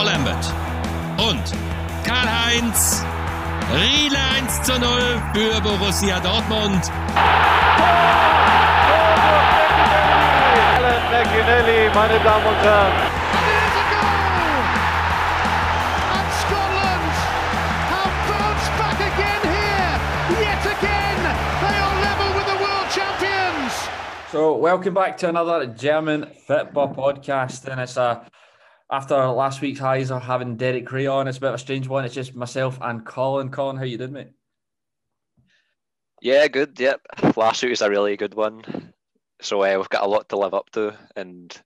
[0.00, 0.46] Paul Lambert
[1.18, 1.44] und
[2.06, 3.04] Karl-Heinz
[3.70, 4.88] Riedle 1 zu 0
[5.34, 6.90] für Borussia Dortmund.
[10.74, 12.92] Alan McInally, meine Damen und Herren.
[12.94, 14.64] And it is a goal!
[16.16, 17.12] And Scotland
[17.92, 20.00] have bounced back again here.
[20.40, 21.20] Yet again,
[21.60, 23.72] they are level with the world champions.
[24.32, 28.22] So, welcome back to another German football podcast, and it's a
[28.90, 31.28] after last week's highs of having Derek Ray on.
[31.28, 32.04] It's a bit of a strange one.
[32.04, 33.50] It's just myself and Colin.
[33.50, 34.32] Colin, how you doing, mate?
[36.20, 36.78] Yeah, good.
[36.78, 37.00] Yep.
[37.36, 38.92] Last week was a really good one.
[39.40, 41.56] So uh, we've got a lot to live up to, and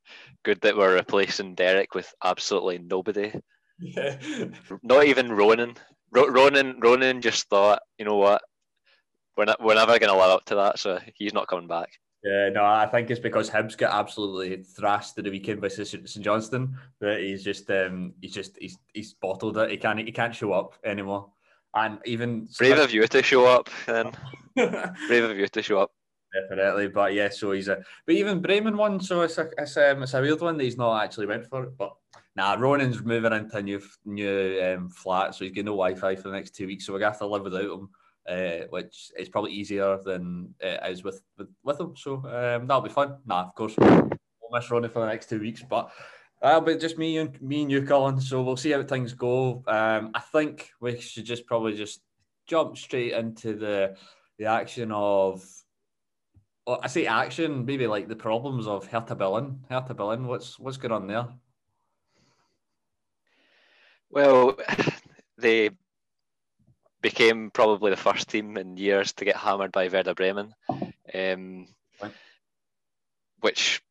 [0.44, 3.32] good that we're replacing Derek with absolutely nobody.
[3.80, 4.16] Yeah.
[4.82, 5.74] Not even Ronan.
[6.12, 8.42] Ro- Ronan, Ronan just thought, you know what,
[9.36, 11.88] we're not, we're never going to live up to that, so he's not coming back.
[12.24, 16.08] Yeah, no, I think it's because Hibs got absolutely thrashed at the weekend by St
[16.22, 19.70] Johnstone that he's just um he's just he's he's bottled it.
[19.70, 21.30] He can't he can't show up anymore.
[21.74, 24.10] And even Brave of you to show up, then.
[24.56, 25.90] Brave of you to show up.
[26.32, 27.84] Definitely, but yeah, so he's a.
[28.06, 30.78] But even Bremen won, so it's a it's um it's a weird one that he's
[30.78, 31.76] not actually went for it.
[31.76, 31.94] But
[32.36, 36.28] nah, Ronan's moving into a new new um, flat, so he's getting no Wi-Fi for
[36.28, 36.86] the next two weeks.
[36.86, 37.90] So we're gonna have to live without him,
[38.28, 41.94] uh, which is probably easier than it is with with, with him.
[41.96, 43.18] So um, that'll be fun.
[43.26, 44.10] Nah, of course we'll
[44.52, 45.90] miss Ronan for the next two weeks, but.
[46.42, 48.20] Uh, but just me and me and you, Colin.
[48.20, 49.62] So we'll see how things go.
[49.66, 52.02] Um, I think we should just probably just
[52.46, 53.96] jump straight into the
[54.38, 55.42] the action of
[56.66, 59.60] well, I say action, maybe like the problems of Hertha Berlin.
[59.68, 61.28] Hertha Berlin, what's what's going on there?
[64.10, 64.56] Well,
[65.38, 65.70] they
[67.04, 70.54] became probably the first team in years to get hammered by Werder Bremen,
[71.14, 71.66] um,
[73.40, 73.82] which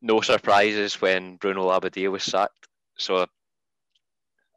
[0.00, 2.68] no surprises when Bruno Labbadia was sacked.
[2.96, 3.26] So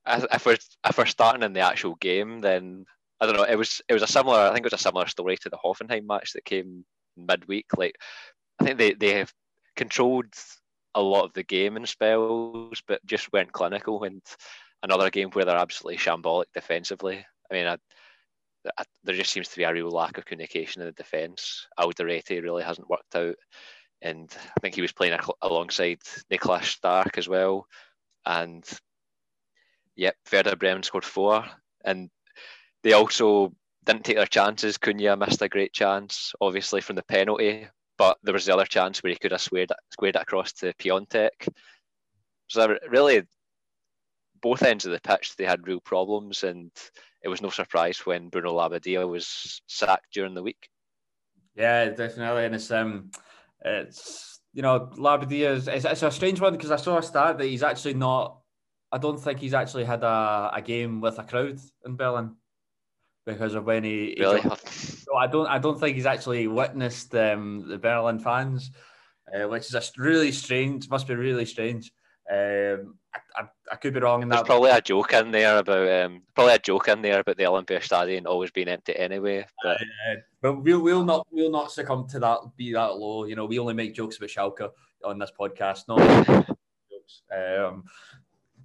[0.06, 0.58] if we're
[0.88, 2.86] if we're starting in the actual game, then
[3.20, 3.44] I don't know.
[3.46, 4.38] It was it was a similar.
[4.38, 6.86] I think it was a similar story to the Hoffenheim match that came
[7.18, 7.66] midweek.
[7.76, 7.96] Like
[8.60, 9.34] I think they they have
[9.76, 10.36] controlled
[10.94, 14.04] a lot of the game in spells, but just weren't clinical.
[14.04, 14.22] And
[14.84, 17.26] another game where they're absolutely shambolic defensively.
[17.50, 17.78] I mean, I,
[18.78, 21.68] I, there just seems to be a real lack of communication in the defence.
[21.80, 23.36] Alderete really hasn't worked out,
[24.02, 26.00] and I think he was playing alongside
[26.32, 27.68] Niklas Stark as well.
[28.26, 28.64] And
[29.96, 31.46] yep, Werder Bremen scored four,
[31.84, 32.10] and
[32.84, 33.54] they also
[33.86, 34.78] didn't take their chances.
[34.78, 37.68] Cunha missed a great chance, obviously from the penalty,
[37.98, 40.74] but there was the other chance where he could have squared squared it across to
[40.74, 41.48] Piontek.
[42.48, 43.24] So really,
[44.42, 46.72] both ends of the pitch, they had real problems, and
[47.24, 50.70] it was no surprise when Bruno Labbadia was sacked during the week.
[51.56, 53.12] Yeah, definitely, and it's um,
[53.64, 57.38] it's you know Labbadia is it's, it's a strange one because I saw a stat
[57.38, 58.40] that he's actually not.
[58.92, 62.36] I don't think he's actually had a, a game with a crowd in Berlin
[63.26, 67.14] because of when he, he Really, So I don't I don't think he's actually witnessed
[67.16, 68.72] um, the Berlin fans,
[69.36, 70.90] uh, which is a really strange.
[70.90, 71.92] Must be really strange.
[72.30, 74.36] Um, I, I, I could be wrong in that.
[74.36, 77.46] there's probably a joke in there about um, probably a joke in there about the
[77.46, 79.46] Olympia Stadium always being empty anyway.
[79.64, 82.40] But Uh, but we'll we'll not we'll not succumb to that.
[82.58, 83.26] Be that low.
[83.26, 84.70] You know, we only make jokes about Schalke
[85.06, 85.88] on this podcast.
[85.88, 86.26] Not
[86.92, 87.22] jokes.
[87.32, 87.86] Um,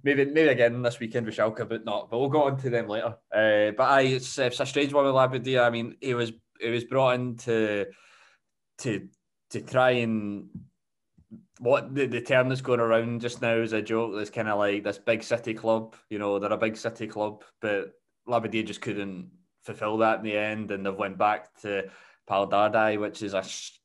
[0.03, 2.09] maybe maybe again this weekend with Schalke, but not.
[2.09, 3.15] But we'll go on to them later.
[3.33, 5.65] Uh, but I it's, it's a strange one with Labbadia.
[5.65, 7.85] I mean, he was he was brought in to
[8.79, 9.07] to
[9.51, 10.49] to try and
[11.63, 14.59] what the, the term that's going around just now is a joke that's kind of
[14.59, 15.95] like this big city club.
[16.09, 17.93] You know, they're a big city club, but
[18.27, 19.31] Labbadia just couldn't
[19.61, 21.89] fulfill that in the end, and they've went back to
[22.27, 23.79] Pal Dardai, which is a sh-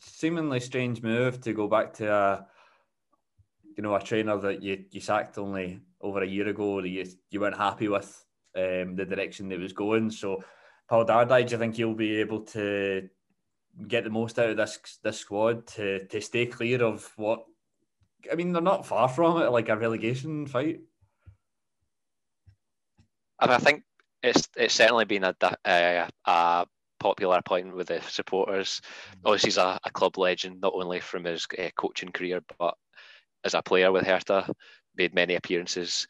[0.00, 2.46] seemingly strange move to go back to a
[3.76, 7.06] you know a trainer that you, you sacked only over a year ago that you,
[7.30, 8.24] you weren't happy with
[8.56, 10.10] um, the direction that was going.
[10.10, 10.42] So
[10.88, 13.08] Paul Dardai, do you think he'll be able to
[13.86, 17.44] get the most out of this this squad to to stay clear of what
[18.30, 20.80] I mean they're not far from it like a relegation fight.
[23.40, 23.82] and I think
[24.22, 25.34] it's it's certainly been a
[25.64, 26.66] a, a
[26.98, 28.80] popular point with the supporters.
[29.24, 32.74] Obviously, he's a, a club legend not only from his uh, coaching career but
[33.44, 34.46] as a player with Hertha,
[34.96, 36.06] made many appearances.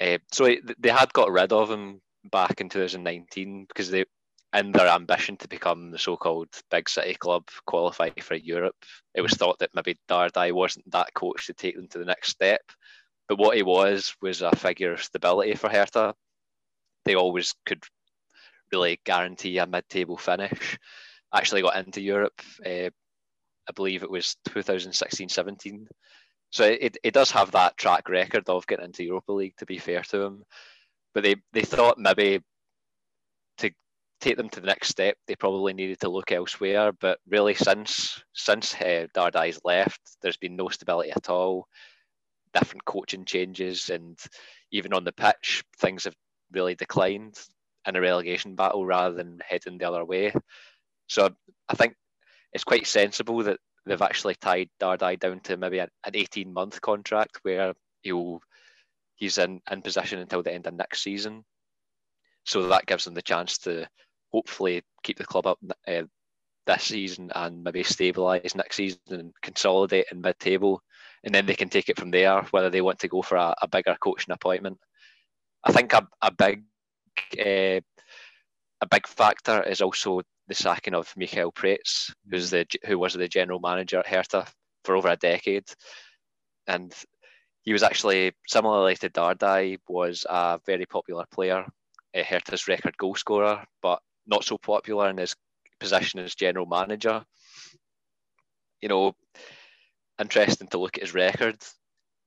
[0.00, 2.00] Uh, so they had got rid of him
[2.30, 4.04] back in 2019 because they,
[4.54, 8.76] in their ambition to become the so-called big city club, qualify for Europe,
[9.14, 12.30] it was thought that maybe Dardai wasn't that coach to take them to the next
[12.30, 12.62] step.
[13.28, 16.14] But what he was was a figure of stability for Hertha.
[17.04, 17.84] They always could
[18.72, 20.78] really guarantee a mid-table finish.
[21.34, 22.40] Actually got into Europe.
[22.64, 22.88] Uh,
[23.68, 25.86] I believe it was 2016-17
[26.50, 29.56] So it, it does have that track record of getting into Europa League.
[29.58, 30.44] To be fair to him,
[31.12, 32.40] but they they thought maybe
[33.58, 33.70] to
[34.20, 36.92] take them to the next step, they probably needed to look elsewhere.
[36.92, 41.66] But really, since since uh, Dardai's left, there's been no stability at all.
[42.54, 44.18] Different coaching changes, and
[44.70, 46.14] even on the pitch, things have
[46.52, 47.38] really declined
[47.86, 50.32] in a relegation battle rather than heading the other way.
[51.06, 51.30] So
[51.68, 51.94] I think
[52.52, 57.38] it's quite sensible that they've actually tied Dardai down to maybe an 18 month contract
[57.42, 58.40] where he'll
[59.16, 61.44] he's in, in position until the end of next season.
[62.44, 63.88] So that gives them the chance to
[64.32, 66.02] hopefully keep the club up uh,
[66.66, 70.82] this season and maybe stabilise next season and consolidate in mid table.
[71.24, 73.54] And then they can take it from there, whether they want to go for a,
[73.60, 74.78] a bigger coaching appointment.
[75.64, 76.62] I think a, a big
[77.38, 77.80] uh,
[78.80, 83.28] a big factor is also the sacking of Michael Preetz, who's the who was the
[83.28, 84.46] general manager at Hertha
[84.84, 85.64] for over a decade,
[86.68, 86.94] and
[87.62, 91.66] he was actually similarly to Dardai was a very popular player,
[92.14, 95.34] Hertha's record goal scorer, but not so popular in his
[95.80, 97.24] position as general manager.
[98.80, 99.14] You know,
[100.20, 101.56] interesting to look at his record.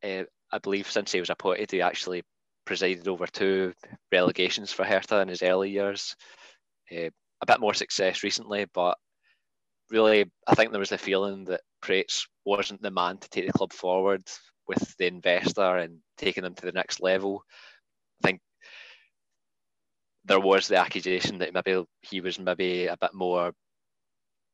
[0.03, 2.24] Uh, I believe since he was appointed, he actually
[2.65, 3.74] presided over two
[4.12, 6.15] relegations for Hertha in his early years.
[6.92, 7.09] Uh,
[7.42, 8.98] a bit more success recently, but
[9.89, 13.53] really, I think there was the feeling that Preetz wasn't the man to take the
[13.53, 14.24] club forward
[14.68, 17.44] with the investor and taking them to the next level.
[18.24, 18.42] I think
[20.25, 23.53] there was the accusation that maybe he was maybe a bit more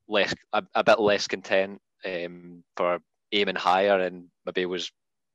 [0.07, 2.99] less a, a bit less content um, for
[3.31, 4.91] aiming higher and maybe was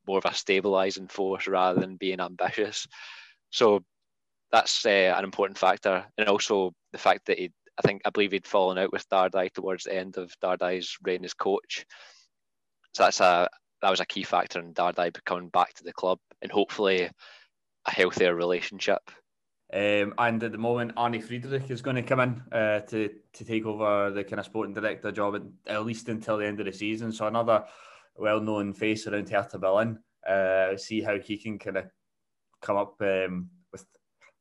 [0.07, 2.87] more of a stabilizing force rather than being ambitious.
[3.51, 3.83] So
[4.51, 8.33] that's uh, an important factor, and also the fact that he, I think, I believe
[8.33, 11.87] he'd fallen out with Dardai towards the end of Dardai's reign as coach.
[12.95, 13.49] So that's a
[13.81, 17.09] that was a key factor in Dardai coming back to the club, and hopefully
[17.87, 19.01] a healthier relationship.
[19.75, 23.45] Um, and at the moment, Arne Friedrich is going to come in uh, to to
[23.45, 25.43] take over the kind of sporting director job at,
[25.75, 27.11] at least until the end of the season.
[27.11, 27.65] So another
[28.17, 29.99] well-known face around Hertha Berlin.
[30.29, 31.87] Uh, see how he can kind of
[32.61, 33.87] come up um, with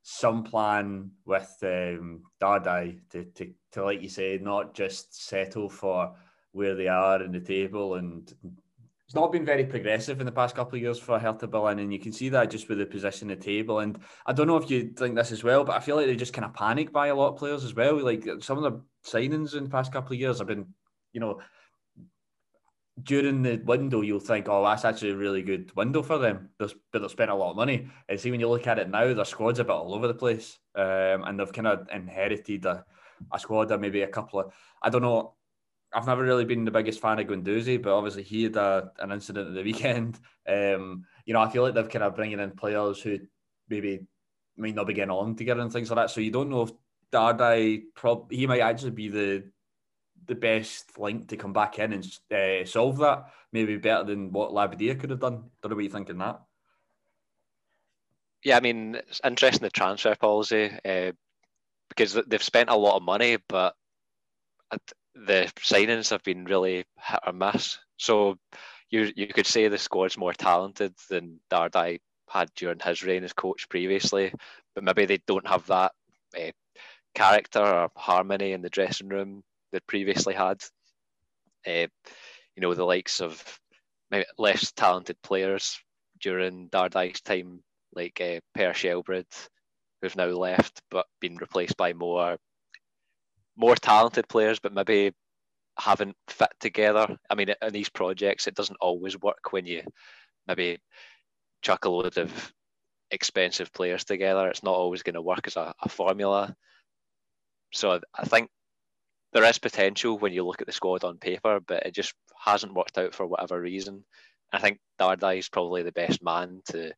[0.02, 6.14] some plan with um, Dardai to, to, to, like you say, not just settle for
[6.52, 7.96] where they are in the table.
[7.96, 8.32] And
[9.12, 11.92] it's not been very progressive in the past couple of years for Hertha Berlin, and
[11.92, 13.80] you can see that just with the position of the table.
[13.80, 16.16] And I don't know if you think this as well, but I feel like they
[16.16, 18.02] just kind of panic by a lot of players as well.
[18.02, 20.66] Like some of the signings in the past couple of years have been,
[21.12, 21.42] you know,
[23.04, 26.48] during the window, you'll think, oh, that's actually a really good window for them.
[26.58, 27.90] But they've spent a lot of money.
[28.08, 30.14] And see, when you look at it now, their squad's a bit all over the
[30.14, 30.58] place.
[30.74, 32.86] Um, and they've kind of inherited a,
[33.34, 35.34] a squad of maybe a couple of, I don't know,
[35.94, 39.12] I've never really been the biggest fan of Guendouzi, but obviously he had a, an
[39.12, 40.20] incident at the weekend.
[40.48, 43.20] Um, you know, I feel like they've kind of bringing in players who
[43.70, 44.02] maybe
[44.58, 46.12] might not be getting on together and things like that.
[46.12, 46.72] So you don't know if
[47.12, 49.44] Dardai, prob- he might actually be the
[50.28, 53.26] the best link to come back in and uh, solve that.
[53.52, 55.50] Maybe better than what Labbadia could have done.
[55.62, 56.42] Don't know what you think in that.
[58.44, 61.12] Yeah, I mean, it's interesting the transfer policy uh,
[61.90, 63.76] because they've spent a lot of money, but
[65.16, 67.78] the signings have been really hit or miss.
[67.98, 68.38] So
[68.90, 72.00] you you could say the squad's more talented than Dardai
[72.30, 74.34] had during his reign as coach previously,
[74.74, 75.92] but maybe they don't have that
[76.38, 76.52] uh,
[77.14, 80.62] character or harmony in the dressing room they previously had.
[81.68, 81.88] Uh,
[82.56, 83.60] you know, the likes of
[84.10, 85.80] maybe less talented players
[86.20, 87.62] during Dardai's time,
[87.94, 89.26] like uh, Per Skjelbred,
[90.02, 92.38] who've now left but been replaced by more
[93.56, 95.14] more talented players, but maybe
[95.78, 97.18] haven't fit together.
[97.30, 99.84] I mean, in these projects, it doesn't always work when you
[100.48, 100.80] maybe
[101.62, 102.54] chuck a load of
[103.12, 104.48] expensive players together.
[104.48, 106.56] It's not always going to work as a, a formula.
[107.74, 108.50] So I think
[109.34, 112.74] there is potential when you look at the squad on paper, but it just hasn't
[112.74, 114.04] worked out for whatever reason.
[114.52, 116.92] I think Dardai is probably the best man to,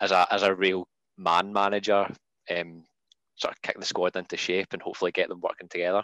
[0.00, 2.08] as a as a real man manager,
[2.50, 2.84] um,
[3.36, 6.02] sort of kick the squad into shape and hopefully get them working together.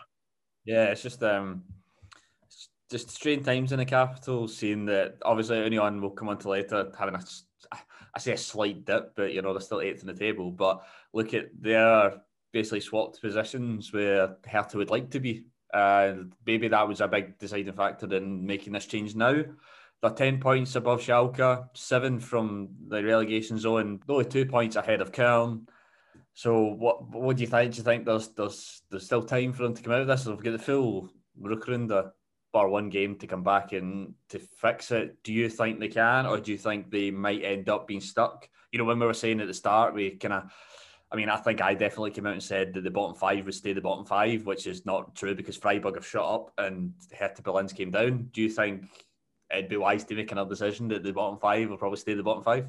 [0.65, 1.65] Yeah, it's just um,
[2.91, 4.49] just strange times in the capital.
[4.49, 7.23] Seeing that obviously Union will come on to later having a,
[8.15, 10.51] I say a slight dip, but you know they're still eighth in the table.
[10.51, 12.21] But look at their
[12.53, 15.47] basically swapped positions where Hertha would like to be.
[15.73, 19.43] And maybe that was a big deciding factor in making this change now.
[20.01, 25.13] They're 10 points above Schalke, seven from the relegation zone, only two points ahead of
[25.13, 25.67] Köln.
[26.39, 27.73] So what what do you think?
[27.73, 30.23] Do you think there's there's there's still time for them to come out of this?
[30.23, 31.11] They've got the full
[31.43, 32.13] Rückrunde
[32.53, 35.21] bar one game to come back and to fix it.
[35.25, 38.49] Do you think they can, or do you think they might end up being stuck?
[38.71, 40.53] You know, when we were saying at the start, we kind of,
[41.11, 43.55] I mean, I think I definitely came out and said that the bottom five would
[43.55, 47.43] stay the bottom five, which is not true because Freiburg have shut up and Hertha
[47.43, 48.29] Berlin's came down.
[48.33, 48.85] Do you think
[49.51, 52.23] it'd be wise to make another decision that the bottom five will probably stay the
[52.23, 52.69] bottom five?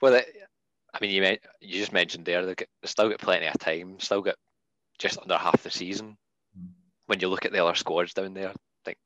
[0.00, 0.22] Well,
[0.96, 4.36] I mean, you you just mentioned there they still got plenty of time, still got
[4.98, 6.16] just under half the season.
[6.58, 6.68] Mm.
[7.06, 8.98] When you look at the other squads down there, I think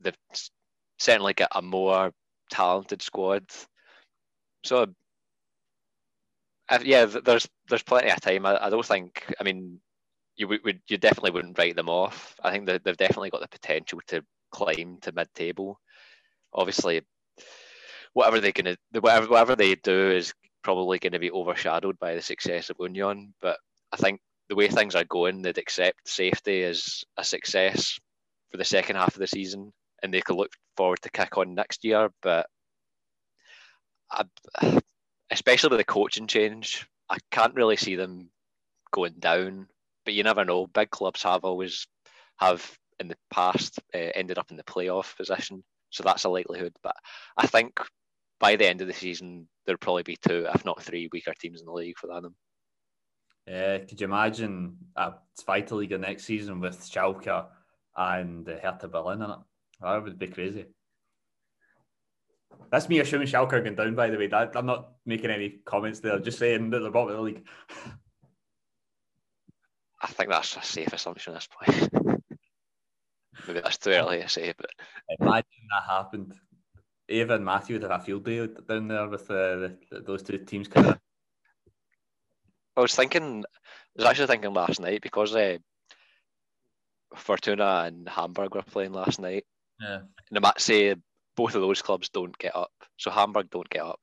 [0.00, 0.16] they've
[0.98, 2.12] certainly got a more
[2.50, 3.44] talented squad.
[4.64, 4.86] So,
[6.82, 8.44] yeah, there's there's plenty of time.
[8.44, 9.32] I, I don't think.
[9.40, 9.80] I mean,
[10.36, 12.34] you would you definitely wouldn't write them off.
[12.42, 15.78] I think they've definitely got the potential to climb to mid-table.
[16.52, 17.02] Obviously,
[18.12, 22.22] whatever they're gonna whatever whatever they do is probably going to be overshadowed by the
[22.22, 23.34] success of Union.
[23.40, 23.58] But
[23.92, 27.98] I think the way things are going, they'd accept safety as a success
[28.50, 31.54] for the second half of the season, and they could look forward to kick on
[31.54, 32.10] next year.
[32.22, 32.46] But
[34.10, 34.24] I,
[35.30, 38.30] especially with the coaching change, I can't really see them
[38.92, 39.68] going down.
[40.04, 40.66] But you never know.
[40.66, 41.86] Big clubs have always
[42.38, 46.74] have in the past uh, ended up in the playoff position, so that's a likelihood.
[46.82, 46.96] But
[47.36, 47.80] I think
[48.40, 51.60] by the end of the season, there'll probably be two, if not three, weaker teams
[51.60, 52.34] in the league for them.
[53.46, 57.46] Yeah, could you imagine a Zweite Liga next season with Schalke
[57.96, 59.38] and Hertha Berlin in it?
[59.80, 60.66] That would be crazy.
[62.70, 64.26] That's me assuming Schalke are going down, by the way.
[64.26, 67.46] That, I'm not making any comments there, just saying that they're bottom of the league.
[70.02, 71.92] I think that's a safe assumption at this point.
[73.46, 74.70] Maybe that's too early to say, but
[75.18, 76.34] imagine that happened.
[77.10, 80.38] Ava and Matthew would have a field day down there with uh, the, those two
[80.38, 80.98] teams kind of.
[82.76, 85.58] I was thinking, I was actually thinking last night because uh,
[87.16, 89.44] Fortuna and Hamburg were playing last night.
[89.80, 90.00] Yeah.
[90.28, 90.94] And I might say
[91.36, 92.72] both of those clubs don't get up.
[92.96, 94.00] So Hamburg don't get up.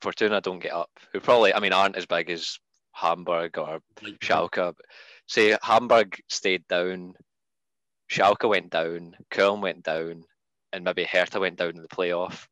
[0.00, 0.90] Fortuna don't get up.
[1.12, 2.58] Who probably, I mean, aren't as big as
[2.92, 4.74] Hamburg or like, Schalke.
[5.28, 7.14] Say Hamburg stayed down,
[8.10, 10.24] Schalke went down, Köln went down,
[10.76, 12.46] and maybe Hertha went down in the playoff.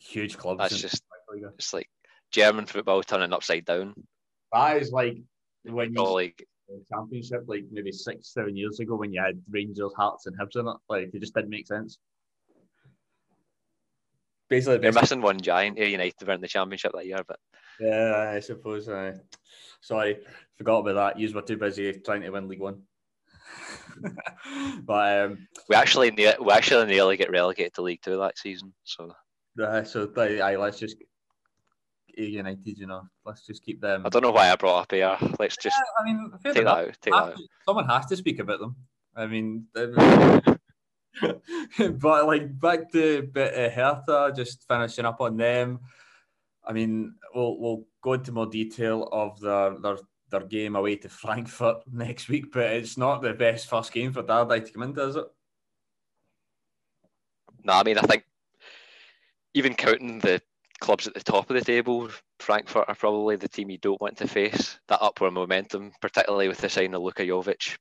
[0.00, 0.58] Huge clubs.
[0.58, 1.04] That's just
[1.56, 1.88] it's like
[2.32, 3.94] German football turning upside down.
[4.52, 5.18] That is like
[5.64, 6.44] when you like
[6.92, 10.66] championship, like maybe six, seven years ago, when you had Rangers, Hearts, and Hibs in
[10.66, 10.76] it.
[10.88, 11.98] Like it just didn't make sense.
[14.48, 15.78] Basically, they're missing one giant.
[15.78, 17.38] Here United were in the championship that year, but
[17.78, 18.88] yeah, I suppose.
[18.88, 19.16] Uh,
[19.80, 20.18] sorry,
[20.56, 21.20] forgot about that.
[21.20, 22.82] You were too busy trying to win League One.
[24.84, 28.72] but um, we actually ne- we actually nearly get relegated to League Two that season.
[28.84, 29.12] So
[29.62, 30.96] uh, so aye, let's just
[32.16, 34.02] United, you know, let's just keep them.
[34.04, 35.16] I don't know why I brought up here.
[35.38, 35.76] Let's just.
[35.76, 36.96] Yeah, I mean, take that out.
[37.00, 37.34] Take that out.
[37.66, 38.76] Someone has to speak about them.
[39.16, 40.60] I mean, but
[42.26, 45.80] like back to bit of Hertha, just finishing up on them.
[46.64, 49.98] I mean, we'll we'll go into more detail of their their
[50.30, 54.22] their game away to Frankfurt next week, but it's not the best first game for
[54.22, 55.26] Dardai to come into, is it?
[57.64, 58.24] No, I mean, I think
[59.54, 60.40] even counting the
[60.80, 62.08] clubs at the top of the table,
[62.38, 64.78] Frankfurt are probably the team you don't want to face.
[64.88, 67.76] That upward momentum, particularly with the sign of Luka Jovic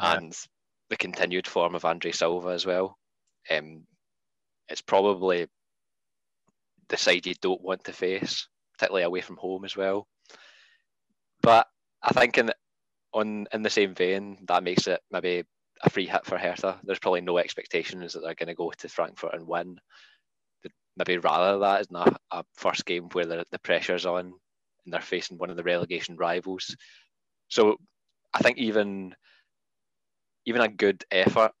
[0.00, 0.16] yeah.
[0.16, 0.36] and
[0.90, 2.98] the continued form of Andre Silva as well.
[3.50, 3.84] Um,
[4.68, 5.46] it's probably
[6.88, 10.06] the side you don't want to face, particularly away from home as well.
[11.42, 11.66] But
[12.06, 12.52] I think in
[13.12, 15.42] on in the same vein, that makes it maybe
[15.82, 16.78] a free hit for Hertha.
[16.84, 19.78] There's probably no expectations that they're going to go to Frankfurt and win.
[20.96, 24.32] Maybe rather that is not a first game where the, the pressure's on
[24.84, 26.74] and they're facing one of the relegation rivals.
[27.48, 27.76] So
[28.32, 29.14] I think even
[30.46, 31.52] even a good effort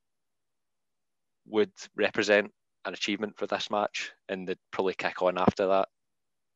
[1.48, 2.52] would represent
[2.84, 5.88] an achievement for this match, and they'd probably kick on after that.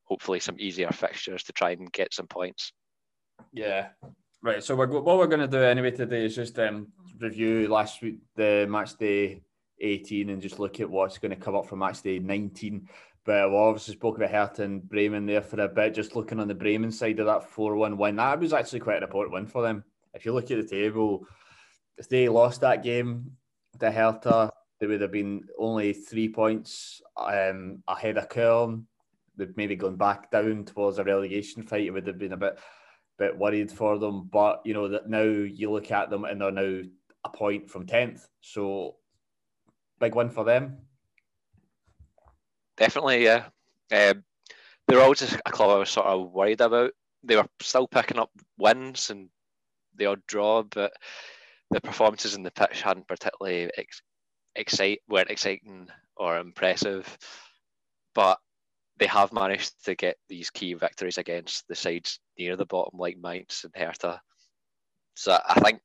[0.05, 2.73] Hopefully, some easier fixtures to try and get some points.
[3.53, 3.89] Yeah.
[4.43, 4.63] Right.
[4.63, 8.19] So we're, what we're going to do anyway today is just um, review last week
[8.37, 9.43] the match day
[9.81, 12.89] 18 and just look at what's going to come up for match day 19.
[13.25, 15.95] But we obviously spoke about Hertha and Bremen there for a bit.
[15.95, 18.99] Just looking on the Bremen side of that 4 1 win, that was actually quite
[18.99, 19.85] an important win for them.
[20.15, 21.27] If you look at the table,
[21.99, 23.33] if they lost that game
[23.79, 28.85] to Hertha, they would have been only three points um, ahead of Köln.
[29.37, 31.85] They've maybe gone back down towards a relegation fight.
[31.85, 32.59] It would have been a bit
[33.21, 34.29] bit worried for them.
[34.33, 36.81] But you know that now you look at them and they're now
[37.25, 38.27] a point from tenth.
[38.41, 38.97] So
[40.01, 40.79] big win for them.
[42.77, 43.45] Definitely, yeah.
[43.93, 44.25] Um,
[44.89, 46.93] they're always a club I was sort of worried about.
[47.23, 49.29] They were still picking up wins and
[49.97, 50.93] the odd draw, but
[51.71, 54.01] the performances in the pitch hadn't particularly ex-
[54.57, 57.19] excite weren't exciting or impressive,
[58.15, 58.39] but
[59.01, 63.17] they have managed to get these key victories against the sides near the bottom like
[63.17, 64.21] Mainz and Hertha.
[65.15, 65.81] So I think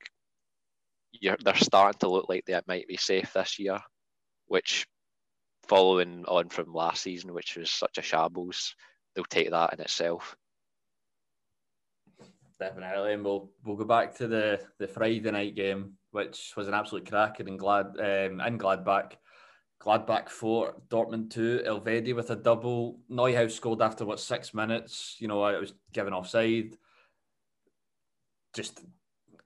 [1.22, 3.80] they're starting to look like they might be safe this year,
[4.48, 4.86] which
[5.64, 8.76] following on from last season, which was such a shambles,
[9.16, 10.36] they'll take that in itself.
[12.60, 16.74] Definitely, and we'll we'll go back to the the Friday night game, which was an
[16.74, 19.14] absolute cracker in Glad um, in Gladbach.
[19.86, 23.00] Gladbach four, Dortmund two, Elvedi with a double.
[23.10, 25.18] Neuhaus scored after what six minutes.
[25.20, 26.76] You know, it was given offside.
[28.56, 28.82] Just,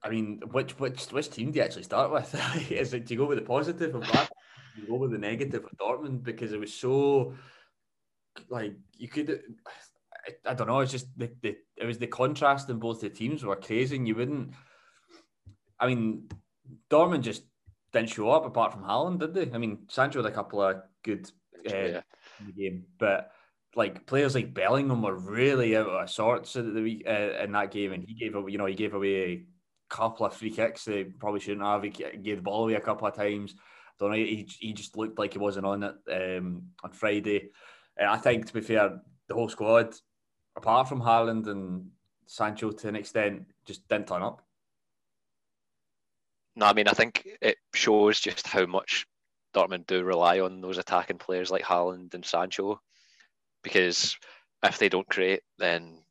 [0.02, 2.34] I mean, which which which team do you actually start with?
[2.70, 4.30] Is it do you go with the positive of that?
[4.76, 7.34] you go with the negative of Dortmund because it was so
[8.48, 9.42] like you could
[10.26, 10.80] I, I don't know.
[10.80, 13.96] It's just the, the it was the contrast in both the teams were crazy.
[13.96, 14.54] And you wouldn't.
[15.78, 16.28] I mean,
[16.90, 17.42] Dortmund just
[17.92, 19.50] didn't show up apart from Haaland, did they?
[19.52, 21.30] I mean, Sancho had a couple of good
[21.66, 22.00] uh, yeah.
[22.40, 23.32] in the game, but
[23.76, 27.92] like players like Bellingham were really out of sorts in the uh, in that game,
[27.92, 29.46] and he gave away, you know, he gave away a
[29.88, 31.82] couple of free kicks they probably shouldn't have.
[31.82, 33.54] He gave the ball away a couple of times.
[33.56, 33.62] I
[33.98, 34.16] Don't know.
[34.16, 37.50] He, he just looked like he wasn't on it um, on Friday.
[37.96, 39.94] And I think, to be fair, the whole squad
[40.56, 41.86] apart from Haaland and
[42.26, 44.44] Sancho to an extent, just didn't turn up.
[46.56, 49.06] No, I mean, I think it shows just how much
[49.54, 52.80] Dortmund do rely on those attacking players like Haaland and Sancho,
[53.62, 54.16] because
[54.62, 56.02] if they don't create, then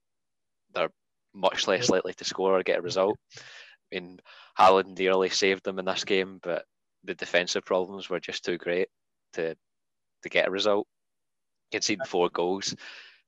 [0.74, 0.92] they're
[1.34, 3.18] much less likely to score or get a result.
[3.38, 3.42] I
[3.96, 4.20] mean,
[4.58, 6.66] Haaland nearly saved them in this game, but
[7.04, 8.90] the defensive problems were just too great
[9.34, 9.56] to
[10.24, 10.88] to get a result.
[11.72, 12.76] Conceding four goals.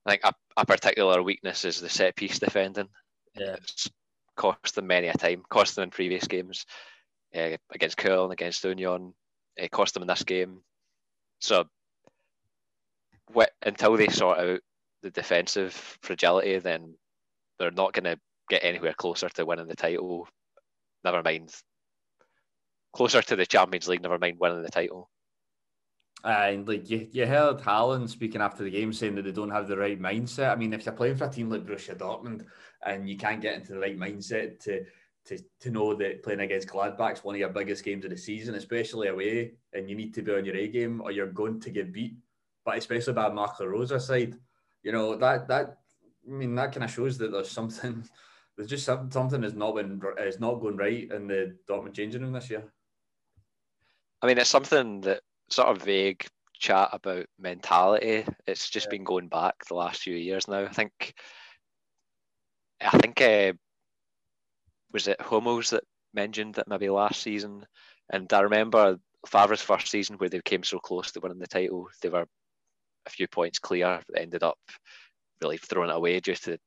[0.05, 2.89] I think a, a particular weakness is the set piece defending.
[3.35, 3.55] Yeah.
[3.61, 3.89] It's
[4.35, 6.65] cost them many a time, cost them in previous games
[7.35, 9.13] uh, against and against Union,
[9.55, 10.61] it cost them in this game.
[11.39, 11.65] So
[13.35, 14.59] wh- until they sort out
[15.01, 16.95] the defensive fragility, then
[17.59, 20.27] they're not going to get anywhere closer to winning the title.
[21.03, 21.53] Never mind
[22.93, 24.01] closer to the Champions League.
[24.01, 25.09] Never mind winning the title.
[26.23, 29.67] And like you, you heard Haaland speaking after the game saying that they don't have
[29.67, 30.51] the right mindset.
[30.51, 32.45] I mean, if you're playing for a team like Borussia Dortmund
[32.85, 34.85] and you can't get into the right mindset to
[35.25, 38.55] to, to know that playing against Gladbach's one of your biggest games of the season,
[38.55, 41.69] especially away, and you need to be on your A game or you're going to
[41.69, 42.15] get beat.
[42.65, 44.35] But especially by Marco Rose side,
[44.83, 45.77] you know that that
[46.27, 48.03] I mean that kind of shows that there's something
[48.57, 52.21] there's just something something has not been is not going right in the Dortmund changing
[52.21, 52.63] room this year.
[54.21, 58.23] I mean, it's something that sort of vague chat about mentality.
[58.45, 58.91] It's just yeah.
[58.91, 60.63] been going back the last few years now.
[60.63, 61.13] I think,
[62.79, 63.53] I think, uh,
[64.93, 67.65] was it Hummels that mentioned that maybe last season?
[68.11, 71.87] And I remember Favre's first season where they came so close to winning the title.
[72.01, 72.25] They were
[73.05, 74.57] a few points clear, but ended up
[75.41, 76.57] really throwing it away due to,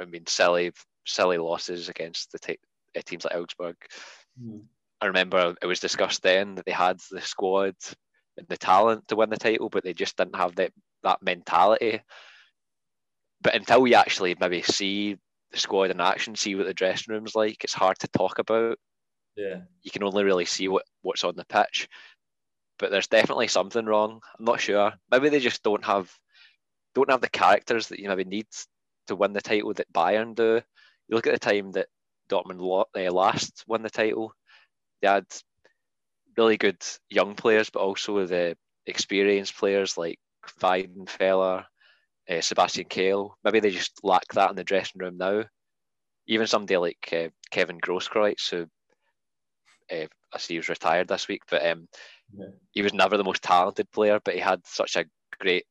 [0.00, 0.72] I mean, silly,
[1.06, 2.58] silly losses against the t-
[2.96, 3.76] uh, teams like Augsburg.
[4.42, 4.62] Mm.
[5.00, 7.74] I remember it was discussed then that they had the squad
[8.36, 12.00] and the talent to win the title, but they just didn't have that that mentality.
[13.40, 15.16] But until you actually maybe see
[15.52, 18.78] the squad in action, see what the dressing room's like, it's hard to talk about.
[19.36, 19.60] Yeah.
[19.82, 21.88] You can only really see what, what's on the pitch.
[22.78, 24.20] But there's definitely something wrong.
[24.38, 24.92] I'm not sure.
[25.10, 26.12] Maybe they just don't have
[26.94, 28.46] don't have the characters that you maybe need
[29.08, 30.60] to win the title that Bayern do.
[31.08, 31.88] You look at the time that
[32.28, 34.32] Dortmund uh, last won the title
[35.00, 35.26] they had
[36.36, 38.56] really good young players, but also the
[38.86, 40.18] experienced players like
[40.60, 41.64] Weidenfeller,
[42.28, 43.30] uh, Sebastian Kehl.
[43.44, 45.44] Maybe they just lack that in the dressing room now.
[46.26, 48.66] Even somebody like uh, Kevin Grosskreutz, who
[49.90, 51.88] uh, I see he was retired this week, but um,
[52.36, 52.46] yeah.
[52.70, 55.06] he was never the most talented player, but he had such a
[55.40, 55.64] great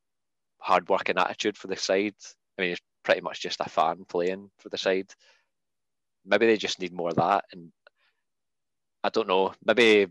[0.59, 2.15] hard working attitude for the side.
[2.57, 5.11] I mean, he's pretty much just a fan playing for the side.
[6.25, 7.71] Maybe they just need more of that, and
[9.03, 9.53] I don't know.
[9.63, 10.07] Maybe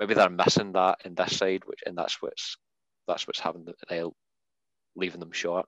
[0.00, 2.56] maybe they're missing that in this side, which and that's what's
[3.06, 4.12] that's what's having the,
[4.96, 5.66] leaving them short.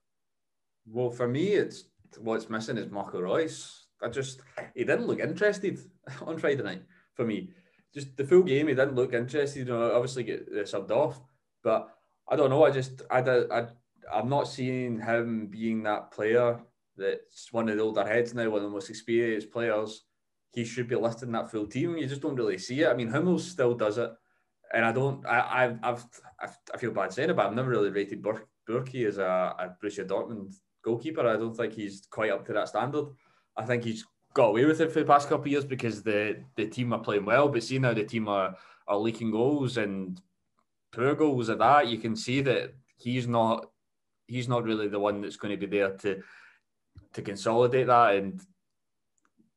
[0.87, 1.85] Well, for me, it's
[2.19, 3.87] what's missing is Marco Reus.
[4.03, 4.41] I just
[4.75, 5.79] he didn't look interested
[6.27, 6.83] on Friday night
[7.15, 7.51] for me.
[7.93, 9.61] Just the full game, he didn't look interested.
[9.61, 11.21] You know, obviously get subbed off,
[11.63, 11.89] but
[12.29, 12.65] I don't know.
[12.65, 13.67] I just I, I
[14.13, 16.61] I'm not seeing him being that player
[16.97, 20.05] that's one of the older heads now, one of the most experienced players
[20.53, 21.97] he should be listed in that full team.
[21.97, 22.89] You just don't really see it.
[22.89, 24.11] I mean, Hummels still does it,
[24.73, 25.27] and I don't.
[25.27, 26.05] I, I've, I've,
[26.41, 29.55] I've I feel bad saying it, but I've never really rated Bur- Bürki is a,
[29.59, 31.27] a Borussia Dortmund goalkeeper.
[31.27, 33.07] I don't think he's quite up to that standard.
[33.57, 36.43] I think he's got away with it for the past couple of years because the
[36.57, 40.21] the team are playing well, but see now the team are are leaking goals and
[40.93, 41.89] poor goals at that.
[41.89, 43.71] You can see that he's not
[44.27, 46.23] he's not really the one that's going to be there to
[47.13, 48.41] to consolidate that and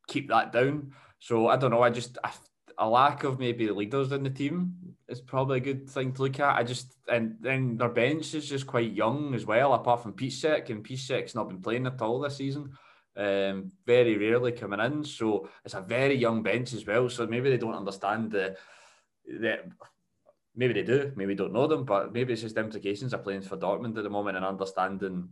[0.07, 0.93] keep that down.
[1.19, 1.81] So I don't know.
[1.81, 2.31] I just I,
[2.77, 4.73] a lack of maybe leaders in the team
[5.07, 6.55] is probably a good thing to look at.
[6.55, 10.69] I just and then their bench is just quite young as well, apart from Piszczek,
[10.69, 12.71] and Piszczek's not been playing at all this season.
[13.15, 17.09] Um, very rarely coming in, so it's a very young bench as well.
[17.09, 18.55] So maybe they don't understand the
[19.39, 19.65] that.
[20.55, 23.43] Maybe they do, maybe don't know them, but maybe it's just the implications of playing
[23.43, 25.29] for Dortmund at the moment and understanding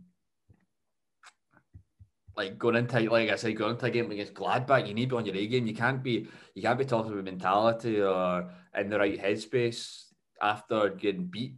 [2.36, 5.16] like going into like I said, going into a game against Gladbach, you need to
[5.16, 5.66] be on your A game.
[5.66, 10.04] You can't be you can't be talking about mentality or in the right headspace
[10.40, 11.54] after getting beat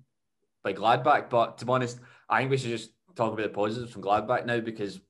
[0.63, 1.31] by Gladbach.
[1.31, 4.47] But to be honest, I think we should just talk about the positives from Gladbach
[4.47, 5.01] now because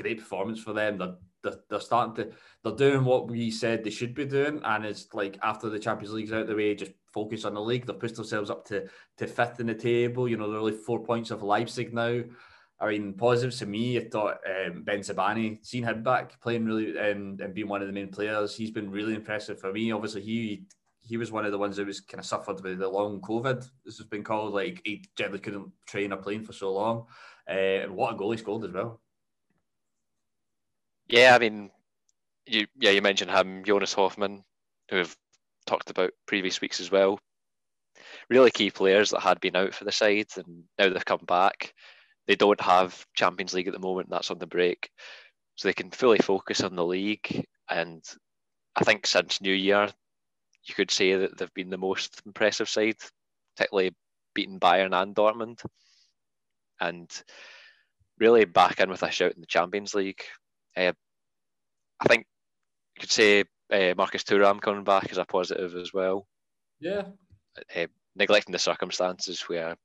[0.00, 0.98] great performance for them.
[0.98, 4.84] They're, they're, they're starting to they're doing what we said they should be doing, and
[4.84, 7.86] it's like after the Champions League's out of the way, just focus on the league.
[7.86, 8.86] They've pushed themselves up to
[9.18, 10.28] to fifth in the table.
[10.28, 12.22] You know, they're only four points of Leipzig now.
[12.78, 17.38] I mean, positives to me, I thought um, Sabani, seen him back playing really um,
[17.40, 18.54] and being one of the main players.
[18.54, 19.92] He's been really impressive for me.
[19.92, 20.66] Obviously, he
[21.00, 23.66] he was one of the ones that was kind of suffered with the long COVID.
[23.84, 27.06] This has been called like he generally couldn't train or plane for so long.
[27.48, 29.00] Uh, and what a goal he scored as well.
[31.08, 31.70] Yeah, I mean,
[32.44, 34.42] you yeah you mentioned him, Jonas Hofmann,
[34.90, 35.16] who have
[35.66, 37.18] talked about previous weeks as well.
[38.28, 41.72] Really key players that had been out for the side, and now they've come back
[42.26, 44.10] they don't have Champions League at the moment.
[44.10, 44.90] That's on the break,
[45.54, 47.46] so they can fully focus on the league.
[47.68, 48.02] And
[48.74, 49.88] I think since New Year,
[50.64, 52.96] you could say that they've been the most impressive side,
[53.56, 53.94] particularly
[54.34, 55.64] beating Bayern and Dortmund,
[56.80, 57.10] and
[58.18, 60.22] really back in with a shout in the Champions League.
[60.76, 60.92] Uh,
[62.00, 62.26] I think
[62.96, 66.26] you could say uh, Marcus Thuram coming back is a positive as well.
[66.80, 67.04] Yeah.
[67.74, 69.76] Uh, neglecting the circumstances where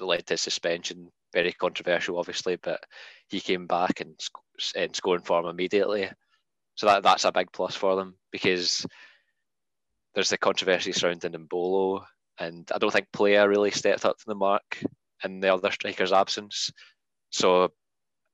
[0.00, 2.80] led to suspension very controversial, obviously, but
[3.28, 4.18] he came back and,
[4.74, 6.08] and scoring form immediately.
[6.76, 8.86] So that that's a big plus for them because
[10.14, 12.04] there's the controversy surrounding Embolo,
[12.38, 14.82] and I don't think Plea really stepped up to the mark
[15.24, 16.70] in the other striker's absence.
[17.30, 17.72] So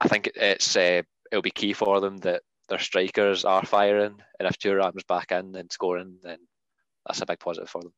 [0.00, 4.48] I think it's uh, it'll be key for them that their strikers are firing, and
[4.48, 6.38] if Thuram's back in and scoring, then
[7.06, 7.92] that's a big positive for them.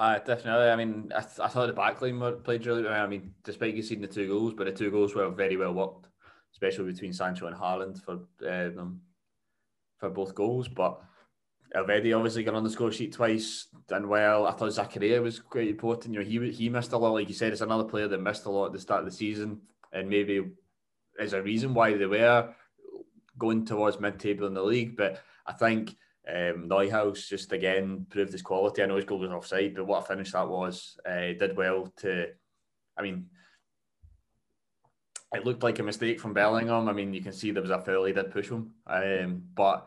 [0.00, 0.70] Uh, definitely.
[0.70, 2.94] I mean, I, th- I thought the backline played really well.
[2.94, 5.74] I mean, despite you seeing the two goals, but the two goals were very well
[5.74, 6.06] worked,
[6.54, 9.02] especially between Sancho and Haaland for them
[9.98, 10.68] for both goals.
[10.68, 11.02] But
[11.76, 14.46] Elvedi obviously got on the score sheet twice, done well.
[14.46, 16.14] I thought Zakaria was quite important.
[16.14, 17.12] You know, he he missed a lot.
[17.12, 19.14] Like you said, it's another player that missed a lot at the start of the
[19.14, 19.60] season,
[19.92, 20.40] and maybe
[21.18, 22.54] is a reason why they were
[23.36, 24.96] going towards mid-table in the league.
[24.96, 25.94] But I think
[26.30, 28.82] um, Neuhaus just again proved his quality.
[28.82, 30.98] I know his goal was offside, but what a finish that was.
[31.04, 32.28] Uh, did well to,
[32.96, 33.26] I mean,
[35.32, 36.88] it looked like a mistake from Bellingham.
[36.88, 38.04] I mean, you can see there was a foul.
[38.04, 39.86] He did push him, um, but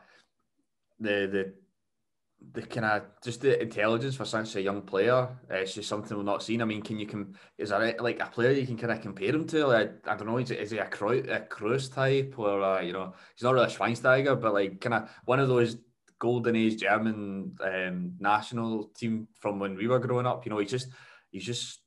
[0.99, 1.53] the the
[2.51, 6.17] the kind of just the intelligence for such a young player, uh, it's just something
[6.17, 6.61] we've not seen.
[6.61, 9.29] I mean, can you com- is that like a player you can kind of compare
[9.29, 9.67] him to?
[9.67, 12.91] Like, I don't know, is, is he a Kroos, a Kroos type or uh, you
[12.91, 15.77] know, he's not really a Schweinsteiger, but like kind of one of those
[16.23, 20.45] golden age German um, national team from when we were growing up.
[20.45, 20.87] You know, he's just
[21.31, 21.81] he's just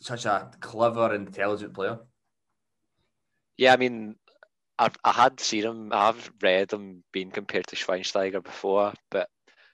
[0.00, 1.98] such a clever, intelligent player.
[3.56, 4.16] Yeah, I mean,
[4.78, 9.28] I've, I had seen him, I've read him being compared to Schweinsteiger before, but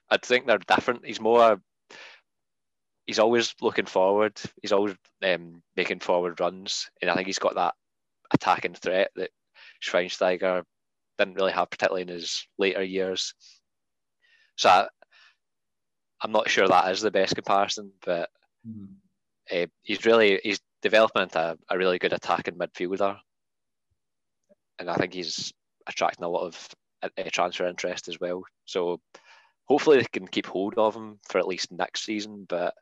[0.09, 1.05] I think they're different.
[1.05, 1.61] He's more,
[3.05, 4.39] he's always looking forward.
[4.61, 7.75] He's always um, making forward runs, and I think he's got that
[8.33, 9.31] attacking threat that
[9.83, 10.63] Schweinsteiger
[11.17, 13.33] didn't really have, particularly in his later years.
[14.57, 14.87] So I,
[16.23, 18.29] am not sure that is the best comparison, but
[18.67, 18.85] mm-hmm.
[19.51, 23.17] uh, he's really he's developing into a, a, really good attacking midfielder,
[24.79, 25.53] and I think he's
[25.87, 26.69] attracting a lot of
[27.03, 28.43] uh, transfer interest as well.
[28.65, 28.99] So
[29.65, 32.73] hopefully they can keep hold of him for at least next season, but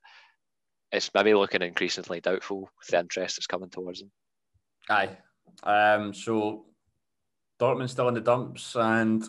[0.92, 4.12] it's maybe looking increasingly doubtful with the interest that's coming towards him.
[4.90, 5.18] Aye.
[5.64, 6.66] Um, so
[7.60, 9.28] Dortmund still in the dumps, and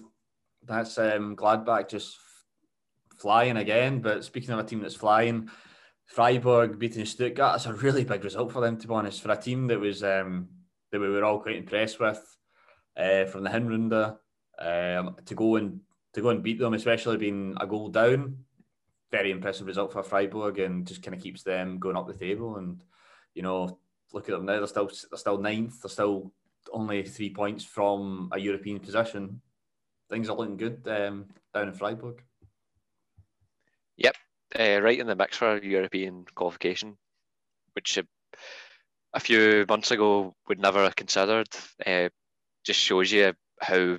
[0.64, 2.16] that's um, Gladbach just
[3.18, 4.00] flying again.
[4.00, 5.50] But speaking of a team that's flying,
[6.06, 9.22] Freiburg beating Stuttgart, that's a really big result for them, to be honest.
[9.22, 10.48] For a team that was um,
[10.92, 12.22] that we were all quite impressed with
[12.96, 14.16] uh, from the Hinrunde,
[14.58, 15.80] um, to go and
[16.14, 18.38] to go and beat them, especially being a goal down,
[19.10, 22.56] very impressive result for Freiburg, and just kind of keeps them going up the table.
[22.56, 22.82] And
[23.34, 23.78] you know,
[24.12, 25.82] look at them now; they're still they're still ninth.
[25.82, 26.32] They're still
[26.72, 29.40] only three points from a European position.
[30.08, 32.22] things are looking good um, down in Freiburg.
[34.58, 36.96] Uh, right in the mix for European qualification,
[37.74, 37.98] which
[39.12, 41.48] a few months ago would never have considered.
[41.84, 42.08] Uh,
[42.64, 43.98] just shows you how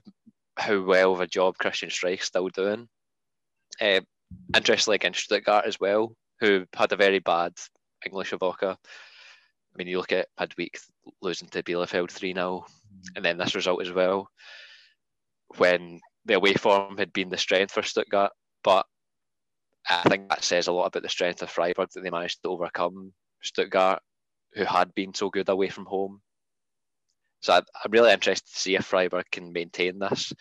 [0.58, 2.88] how well of a job Christian Streich still doing.
[3.80, 4.02] Uh,
[4.56, 7.54] interestingly, against Stuttgart as well, who had a very bad
[8.08, 8.72] Englische Woche.
[8.74, 10.80] I mean, you look at midweek
[11.22, 12.66] losing to Bielefeld 3 0,
[13.16, 14.30] and then this result as well,
[15.58, 18.32] when the away form had been the strength for Stuttgart.
[18.64, 18.86] But
[19.90, 22.50] I think that says a lot about the strength of Freiburg that they managed to
[22.50, 24.02] overcome Stuttgart,
[24.54, 26.22] who had been so good away from home.
[27.42, 30.34] So I, am really interested to see if Freiburg can maintain this.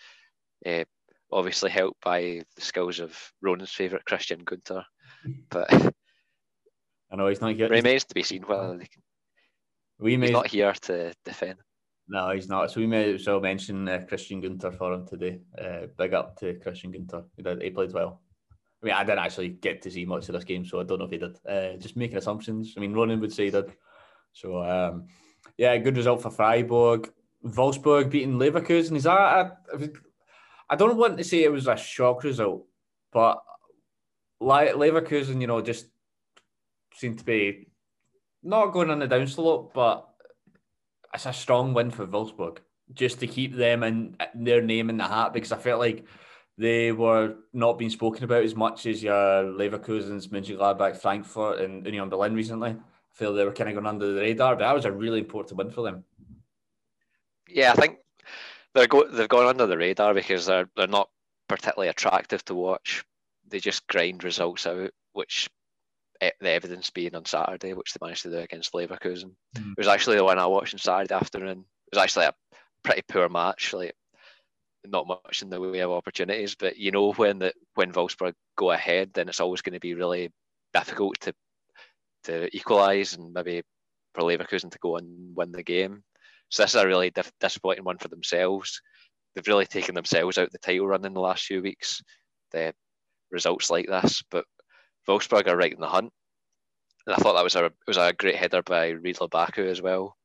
[0.65, 0.83] Uh,
[1.31, 4.83] obviously helped by the skills of Ronan's favourite Christian Gunter,
[5.49, 5.71] but
[7.11, 7.69] I know he's not here.
[7.69, 9.03] Remains to be seen whether they can.
[9.99, 10.27] We may...
[10.27, 11.59] He's not here to defend.
[12.09, 12.71] No, he's not.
[12.71, 15.41] So we may as well mention uh, Christian Gunter for him today.
[15.59, 17.23] Uh, big up to Christian Gunter.
[17.35, 18.21] He, did, he played well.
[18.87, 20.99] I mean, I didn't actually get to see much of this game, so I don't
[20.99, 21.37] know if he did.
[21.45, 22.73] Uh, just making assumptions.
[22.77, 23.73] I mean, Ronan would say did.
[24.31, 25.07] So, um,
[25.57, 27.11] yeah, good result for Freiburg.
[27.43, 28.95] Wolfsburg beating Leverkusen.
[28.95, 29.57] Is that?
[30.69, 32.65] I don't want to say it was a shock result,
[33.11, 33.41] but
[34.41, 35.87] Leverkusen, you know, just
[36.93, 37.67] seemed to be
[38.41, 40.07] not going on the downslope, but
[41.13, 42.59] it's a strong win for Wolfsburg
[42.93, 46.05] just to keep them in their name in the hat because I felt like
[46.57, 52.09] they were not being spoken about as much as your Leverkusen's, Mönchengladbach, Frankfurt, and Union
[52.09, 52.71] Berlin recently.
[52.71, 52.75] I
[53.11, 55.57] feel they were kind of going under the radar, but that was a really important
[55.57, 56.03] win for them.
[57.47, 57.99] Yeah, I think
[58.73, 61.09] they're go- they've gone under the radar because they're they're not
[61.47, 63.05] particularly attractive to watch.
[63.47, 65.49] They just grind results out, which
[66.19, 69.31] the evidence being on Saturday, which they managed to do against Leverkusen.
[69.55, 69.71] Mm.
[69.71, 71.59] It was actually the one I watched on Saturday afternoon.
[71.91, 72.33] It was actually a
[72.83, 73.95] pretty poor match, like
[74.89, 76.55] not much in the way of opportunities.
[76.55, 79.93] But you know when the when Wolfsburg go ahead, then it's always going to be
[79.93, 80.31] really
[80.73, 81.33] difficult to
[82.25, 83.63] to equalise and maybe
[84.13, 86.03] for Leverkusen to go and win the game.
[86.49, 88.81] So this is a really disappointing one for themselves.
[89.35, 92.01] They've really taken themselves out of the title run in the last few weeks.
[92.51, 92.73] The
[93.31, 94.45] results like this, but
[95.07, 96.11] Wolfsburg are right in the hunt.
[97.05, 100.15] And I thought that was a was a great header by Ridle Baku as well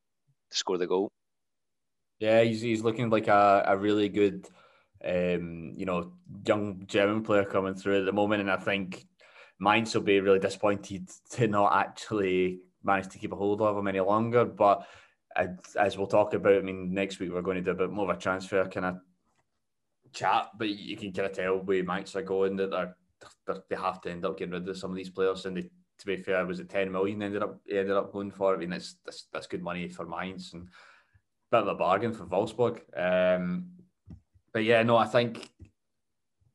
[0.50, 1.10] to score the goal.
[2.22, 4.46] Yeah, he's, he's looking like a, a really good,
[5.04, 6.12] um, you know,
[6.46, 9.04] young German player coming through at the moment, and I think
[9.58, 13.88] Mainz will be really disappointed to not actually manage to keep a hold of him
[13.88, 14.44] any longer.
[14.44, 14.86] But
[15.76, 18.08] as we'll talk about, I mean, next week we're going to do a bit more
[18.08, 18.98] of a transfer kind of
[20.12, 22.96] chat, but you can kind of tell where Mainz are going that they're,
[23.48, 25.44] they're, they have to end up getting rid of some of these players.
[25.44, 28.54] And they, to be fair, was it 10 million ended up ended up going for?
[28.54, 30.68] I mean, that's, that's, that's good money for Mainz and
[31.52, 32.80] bit of a bargain for Wolfsburg.
[32.96, 33.66] Um,
[34.52, 35.50] but yeah, no, I think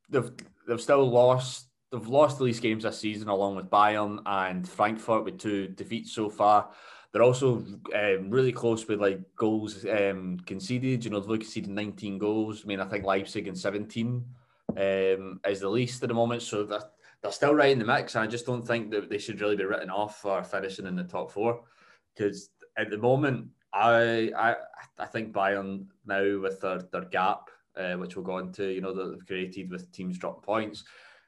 [0.10, 0.32] they've
[0.68, 1.68] they've still lost.
[1.92, 6.12] They've lost the least games this season, along with Bayern and Frankfurt with two defeats
[6.12, 6.72] so far.
[7.14, 7.64] They're also
[7.96, 11.06] um, really close with like goals um, conceded.
[11.06, 12.64] You know, they've conceded 19 goals.
[12.64, 14.26] I mean, I think Leipzig and 17
[14.76, 16.42] um, is the least at the moment.
[16.42, 16.84] So they're,
[17.22, 18.16] they're still right in the mix.
[18.16, 20.98] And I just don't think that they should really be written off for finishing in
[20.98, 21.62] the top four.
[22.14, 24.56] Because at the moment, I I
[24.98, 28.94] I think Bayern now with their, their gap, uh, which we'll go into, you know,
[28.94, 30.84] that they've created with teams dropping points.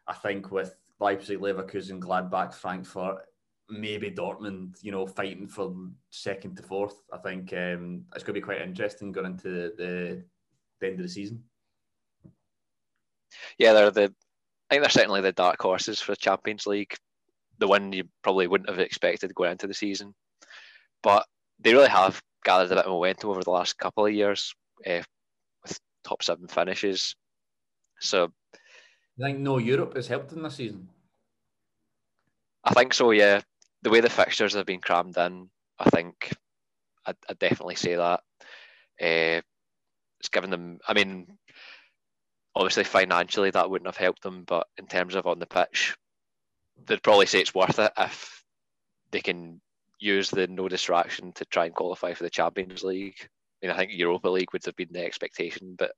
[0.07, 3.17] I think with Leipzig, Leverkusen, Gladbach, Frankfurt,
[3.69, 5.75] maybe Dortmund, you know, fighting for
[6.09, 6.95] second to fourth.
[7.13, 10.23] I think um, it's going to be quite interesting going into the,
[10.79, 11.43] the end of the season.
[13.57, 14.13] Yeah, they're the.
[14.69, 16.95] I think they're certainly the dark horses for the Champions League.
[17.57, 20.13] The one you probably wouldn't have expected going into the season,
[21.03, 21.25] but
[21.59, 24.53] they really have gathered a bit of momentum over the last couple of years
[24.87, 25.01] uh,
[25.63, 27.15] with top seven finishes.
[27.99, 30.89] So, I think no Europe has helped in this season.
[32.63, 33.11] I think so.
[33.11, 33.41] Yeah,
[33.81, 36.33] the way the fixtures have been crammed in, I think
[37.05, 38.21] I'd, I'd definitely say that.
[39.01, 39.41] Uh,
[40.19, 40.79] it's given them.
[40.87, 41.37] I mean,
[42.55, 45.95] obviously financially that wouldn't have helped them, but in terms of on the pitch,
[46.85, 48.43] they'd probably say it's worth it if
[49.11, 49.61] they can
[49.99, 53.17] use the no distraction to try and qualify for the Champions League.
[53.61, 55.91] I mean, I think Europa League would have been the expectation, but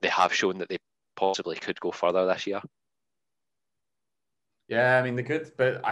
[0.00, 0.78] they have shown that they
[1.16, 2.60] possibly could go further this year.
[4.68, 5.82] Yeah, I mean they could, but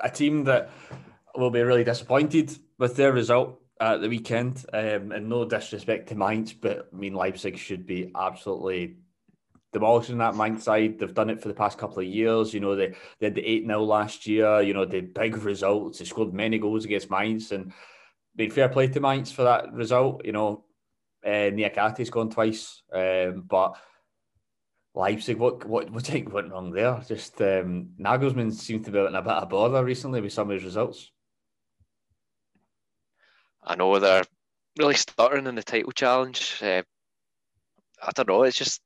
[0.00, 0.70] a team that
[1.34, 4.64] will be really disappointed with their result at the weekend.
[4.72, 8.96] Um, and no disrespect to Mainz, but I mean Leipzig should be absolutely
[9.72, 10.98] demolishing that Mainz side.
[10.98, 12.52] They've done it for the past couple of years.
[12.52, 14.60] You know, they, they had the 8 0 last year.
[14.60, 15.98] You know, they big results.
[15.98, 17.72] They scored many goals against Mainz and
[18.36, 20.24] made fair play to Mainz for that result.
[20.24, 20.64] You know,
[21.24, 23.76] uh, Niakhate's gone twice, um, but
[24.94, 27.00] Leipzig, what what what think went wrong there?
[27.06, 30.54] Just um, Nagelsmann seems to be in a bit of bother recently with some of
[30.54, 31.10] his results.
[33.64, 34.24] I know they're
[34.78, 36.58] really stuttering in the title challenge.
[36.60, 36.82] Uh,
[38.02, 38.42] I don't know.
[38.42, 38.82] It's just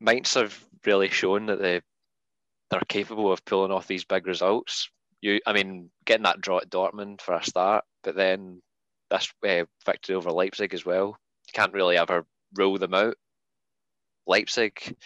[0.00, 1.80] Mainz have really shown that they
[2.70, 4.90] they're capable of pulling off these big results.
[5.20, 8.62] You, I mean, getting that draw at Dortmund for a start, but then
[9.10, 11.16] this uh, victory over Leipzig as well.
[11.48, 13.16] You can't really ever rule them out.
[14.26, 14.96] Leipzig,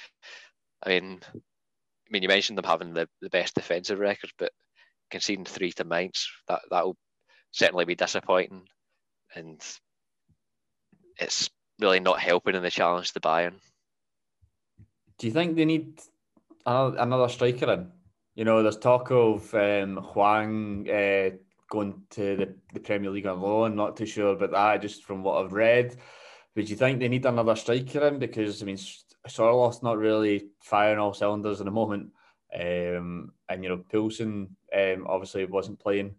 [0.85, 4.53] I mean, I mean, you mentioned them having the, the best defensive record, but
[5.11, 6.97] conceding three to Mainz, that that'll
[7.51, 8.69] certainly be disappointing,
[9.35, 9.61] and
[11.19, 11.49] it's
[11.81, 13.55] really not helping in the challenge to Bayern.
[15.19, 16.01] Do you think they need
[16.67, 17.91] another striker in?
[18.35, 21.31] You know, there's talk of um, Hwang uh,
[21.71, 23.77] going to the, the Premier League on loan.
[23.77, 25.97] Not too sure about that, just from what I've read.
[26.55, 28.19] But do you think they need another striker in?
[28.19, 28.79] Because, I mean,
[29.29, 32.11] Sorloth's not really firing all cylinders in the moment.
[32.53, 36.15] Um, and, you know, Poulsen um, obviously wasn't playing.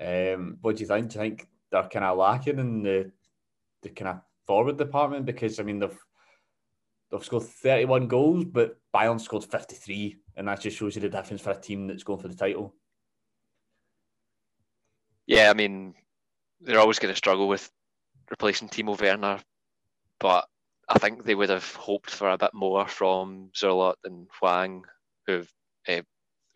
[0.00, 1.10] Um, what do you think?
[1.10, 3.12] Do you think they're kind of lacking in the,
[3.82, 5.26] the kind of forward department?
[5.26, 5.98] Because, I mean, they've
[7.12, 10.16] they've scored 31 goals, but Bayern scored 53.
[10.36, 12.74] And that just shows you the difference for a team that's going for the title.
[15.26, 15.94] Yeah, I mean,
[16.60, 17.70] they're always going to struggle with
[18.30, 19.38] replacing Timo Werner,
[20.18, 20.46] but
[20.88, 24.84] I think they would have hoped for a bit more from Sorloth and Hwang,
[25.26, 25.52] who've,
[25.88, 26.02] uh, I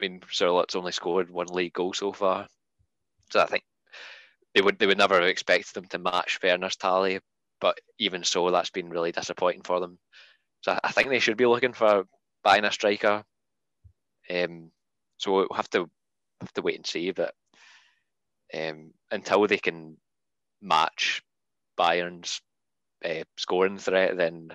[0.01, 2.49] mean, Sorloth's only scored one league goal so far.
[3.31, 3.64] So I think
[4.55, 7.21] they would they would never have expected them to match Werner's tally,
[7.61, 9.99] but even so, that's been really disappointing for them.
[10.66, 12.07] So I think they should be looking for
[12.42, 13.22] buying a striker.
[14.29, 14.72] Um,
[15.16, 15.88] so we'll have to
[16.40, 17.33] have to wait and see, but
[18.52, 19.96] um, until they can
[20.61, 21.22] match
[21.76, 22.40] Bayern's
[23.05, 24.48] uh, scoring threat, then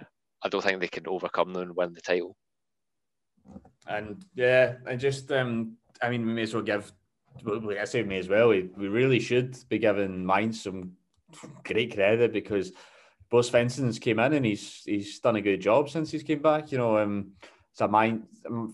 [0.43, 2.36] I don't think they can overcome them and win the title.
[3.88, 6.91] And yeah, and just um, I mean, we may as well give.
[7.47, 8.50] I say, may as well.
[8.50, 10.91] We, we really should be giving Mainz some
[11.63, 12.74] great credit because
[13.32, 16.72] Bo Svensson's came in and he's he's done a good job since he's came back.
[16.72, 17.32] You know, um,
[17.72, 18.26] it's a Mainz,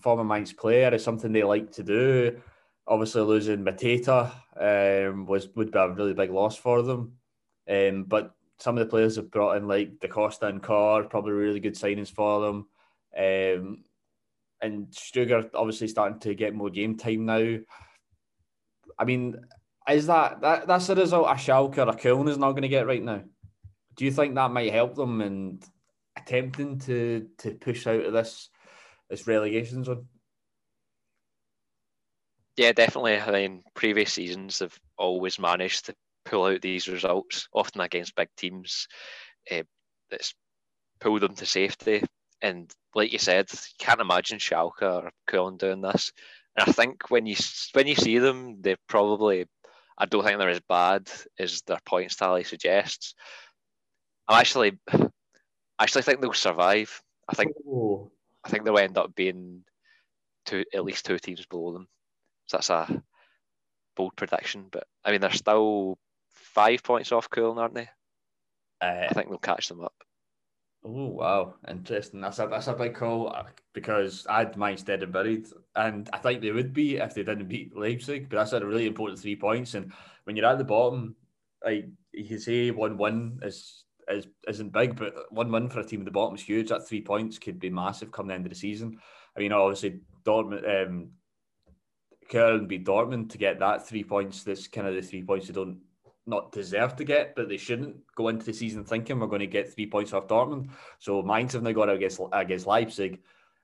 [0.02, 0.92] former Mainz player.
[0.92, 2.40] It's something they like to do.
[2.86, 7.12] Obviously, losing Mateta um, was would be a really big loss for them.
[7.70, 11.32] Um, but some of the players have brought in like Da Costa and Kohr, probably
[11.32, 12.66] really good signings for them.
[13.16, 13.84] Um,
[14.60, 17.58] and Stöger obviously starting to get more game time now.
[18.98, 19.36] I mean,
[19.88, 22.68] is that, that that's the result a Schalke or a Köln is not going to
[22.68, 23.22] get right now?
[23.98, 25.60] Do you think that might help them in
[26.16, 28.48] attempting to to push out of this
[29.10, 30.06] this relegation zone?
[32.56, 33.18] Yeah, definitely.
[33.18, 38.28] I mean, previous seasons have always managed to pull out these results, often against big
[38.36, 38.86] teams.
[39.50, 39.64] Uh,
[40.12, 40.32] that's
[41.00, 42.04] pulled them to safety.
[42.40, 46.12] And like you said, you can't imagine Schalke or Köln doing this.
[46.56, 47.34] And I think when you
[47.72, 49.46] when you see them, they probably
[49.98, 53.14] I don't think they're as bad as their points tally suggests.
[54.28, 55.08] I actually I
[55.80, 57.02] actually think they'll survive.
[57.28, 58.10] I think oh.
[58.44, 59.64] I think they'll end up being
[60.46, 61.88] two at least two teams below them.
[62.46, 63.02] So that's a
[63.96, 64.66] bold prediction.
[64.70, 65.98] But I mean they're still
[66.32, 67.88] five points off Köln, aren't they?
[68.80, 69.94] Uh, I think they'll catch them up.
[70.84, 72.20] Oh wow, interesting.
[72.20, 76.18] That's a that's a big call uh, because I'd Mainz dead and buried, and I
[76.18, 78.28] think they would be if they didn't beat Leipzig.
[78.28, 79.74] But that's a really important three points.
[79.74, 79.92] And
[80.24, 81.16] when you're at the bottom,
[81.64, 85.84] like you can say one one is is isn't big, but one win for a
[85.84, 86.68] team at the bottom is huge.
[86.68, 88.98] That three points could be massive come the end of the season.
[89.36, 91.10] I mean, obviously Dortmund, um,
[92.30, 94.42] Köln beat Dortmund to get that three points.
[94.42, 95.78] That's kind of the three points they don't
[96.26, 99.46] not deserve to get, but they shouldn't go into the season thinking we're going to
[99.46, 100.70] get three points off Dortmund.
[100.98, 103.20] So Mainz have now got against against Leipzig.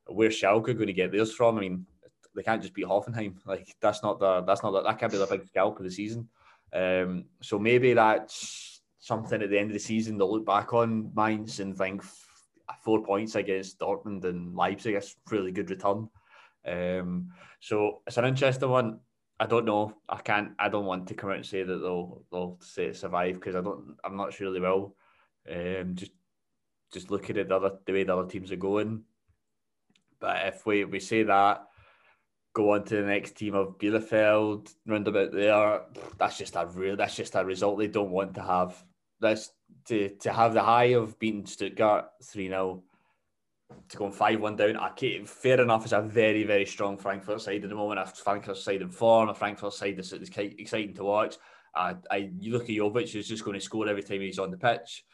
[0.07, 1.59] Where's Schalke going to get theirs from?
[1.59, 1.87] I mean,
[2.35, 3.37] they can't just beat Hoffenheim.
[3.45, 5.91] Like that's not the that's not the, that can't be the big scalp of the
[5.91, 6.29] season.
[6.73, 8.74] Um, so maybe that's
[9.05, 12.03] something at the end of the season they'll look back on Mainz and think
[12.83, 14.95] four points against Dortmund and Leipzig.
[14.95, 16.09] That's really good return.
[16.67, 17.29] Um,
[17.61, 19.01] so it's an interesting one.
[19.39, 19.93] I don't know.
[20.09, 20.53] I can't.
[20.59, 23.61] I don't want to come out and say that they'll they'll say survive because I
[23.61, 23.97] don't.
[24.03, 24.97] I'm not sure they will.
[25.51, 26.13] Um, just
[26.91, 29.03] just looking at the other the way the other teams are going.
[30.19, 31.67] But if we we say that,
[32.55, 35.83] go on to the next team of Bielefeld, round about there.
[36.17, 36.97] That's just a real.
[36.97, 38.83] That's just a result they don't want to have.
[39.25, 39.53] That's
[39.87, 42.83] to to have the high of beating Stuttgart three 0
[43.89, 44.77] to go five one down.
[44.77, 45.85] Okay, fair enough.
[45.85, 48.01] It's a very very strong Frankfurt side at the moment.
[48.01, 49.29] A Frankfurt side in form.
[49.29, 51.37] A Frankfurt side that's is exciting to watch.
[51.75, 54.51] Uh, I you look at Jovic, who's just going to score every time he's on
[54.51, 55.05] the pitch.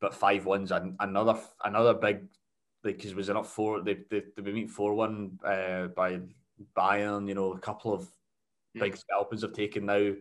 [0.00, 2.28] but five ones and another another big
[2.82, 3.82] because was it not four?
[3.82, 6.20] They they they beat four one uh, by
[6.76, 7.28] Bayern.
[7.28, 8.08] You know, a couple of
[8.74, 10.12] big scalpers have taken now.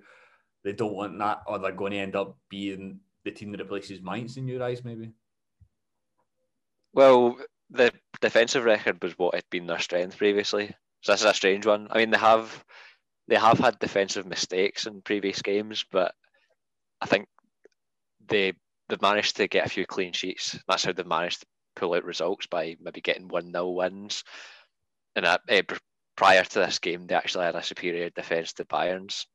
[0.63, 4.01] They don't want that, or they're going to end up being the team that replaces
[4.01, 5.11] Mainz in your eyes, maybe.
[6.93, 7.37] Well,
[7.69, 10.73] the defensive record was what had been their strength previously.
[11.01, 11.87] So this is a strange one.
[11.91, 12.63] I mean, they have
[13.27, 16.15] they have had defensive mistakes in previous games, but
[17.01, 17.27] I think
[18.27, 18.53] they
[18.89, 20.57] they've managed to get a few clean sheets.
[20.67, 24.23] That's how they've managed to pull out results by maybe getting one 0 wins.
[25.15, 25.37] And uh,
[26.15, 29.27] prior to this game, they actually had a superior defence to Bayern's,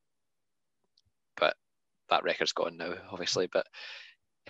[2.09, 3.47] that record's gone now, obviously.
[3.51, 3.65] But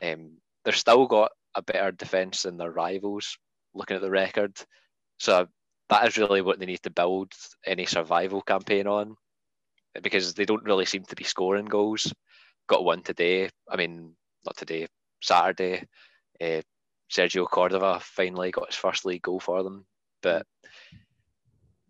[0.02, 3.38] um, they've still got a better defence than their rivals.
[3.76, 4.56] Looking at the record,
[5.18, 5.48] so
[5.90, 7.34] that is really what they need to build
[7.66, 9.16] any survival campaign on,
[10.04, 12.14] because they don't really seem to be scoring goals.
[12.68, 13.50] Got one today.
[13.68, 14.14] I mean,
[14.46, 14.86] not today.
[15.24, 15.88] Saturday.
[16.40, 16.62] Uh,
[17.12, 19.86] Sergio Cordova finally got his first league goal for them,
[20.22, 20.46] but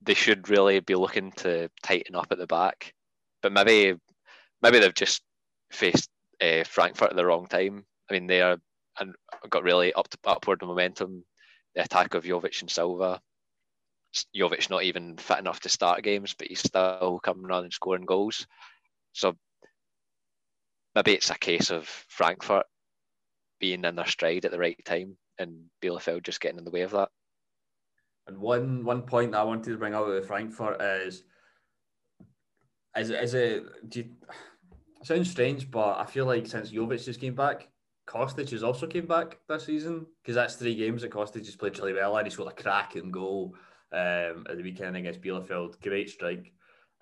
[0.02, 2.94] they should really be looking to tighten up at the back.
[3.42, 4.00] But maybe,
[4.62, 5.22] maybe they've just
[5.74, 6.10] faced
[6.42, 7.86] uh, Frankfurt at the wrong time.
[8.10, 8.58] I mean, they are
[9.00, 9.16] and
[9.50, 11.24] got really up to, upward momentum.
[11.76, 13.20] The attack of Jovic and Silva.
[14.36, 18.06] Jovic not even fit enough to start games, but he's still coming on and scoring
[18.06, 18.46] goals.
[19.14, 19.36] So
[20.94, 22.68] maybe it's a case of Frankfurt
[23.60, 26.82] being in their stride at the right time and Bielefeld just getting in the way
[26.82, 27.10] of that.
[28.28, 31.24] And one one point that I wanted to bring out with Frankfurt is
[32.96, 34.06] is is it do you,
[35.04, 37.70] sounds strange, but I feel like since Jovic just came back,
[38.08, 41.78] Kostic has also came back this season because that's three games that Kostic just played
[41.80, 43.56] really well and he scored a cracking goal
[43.94, 45.82] um, at the weekend against Bielefeld.
[45.82, 46.52] Great strike.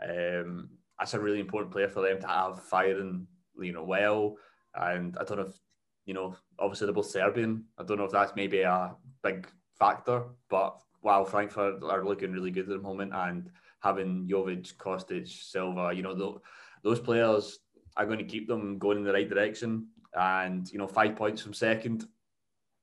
[0.02, 3.26] Um, that's a really important player for them to have firing,
[3.60, 4.36] you know, well.
[4.76, 5.60] And I don't know if,
[6.06, 7.66] you know, obviously they're both Serbian.
[7.78, 9.47] I don't know if that's maybe a big
[9.80, 13.49] factor, but wow, Frankfurt are looking really good at the moment and
[13.80, 16.41] having Jovic, Kostic, Silva, you know,
[16.84, 17.60] those players
[17.98, 21.42] are going to keep them going in the right direction and you know five points
[21.42, 22.06] from second.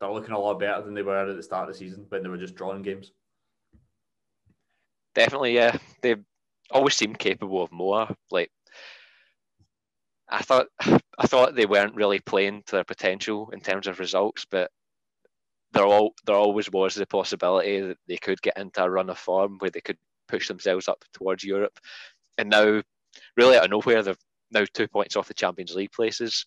[0.01, 2.23] They're looking a lot better than they were at the start of the season when
[2.23, 3.11] they were just drawing games.
[5.15, 5.77] Definitely, yeah.
[6.03, 6.17] They
[6.71, 8.09] always seemed capable of more.
[8.31, 8.51] Like
[10.29, 14.47] I thought, I thought they weren't really playing to their potential in terms of results,
[14.49, 14.71] but
[15.73, 19.19] there all there always was the possibility that they could get into a run of
[19.19, 19.99] form where they could
[20.29, 21.79] push themselves up towards Europe.
[22.37, 22.83] And now,
[23.37, 24.15] really out of nowhere, they're
[24.51, 26.47] now two points off the Champions League places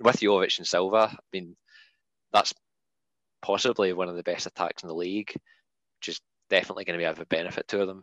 [0.00, 1.56] with Jovic and Silva, I mean,
[2.32, 2.52] that's
[3.42, 5.32] possibly one of the best attacks in the league,
[5.98, 6.20] which is
[6.50, 8.02] definitely going to be of a benefit to them.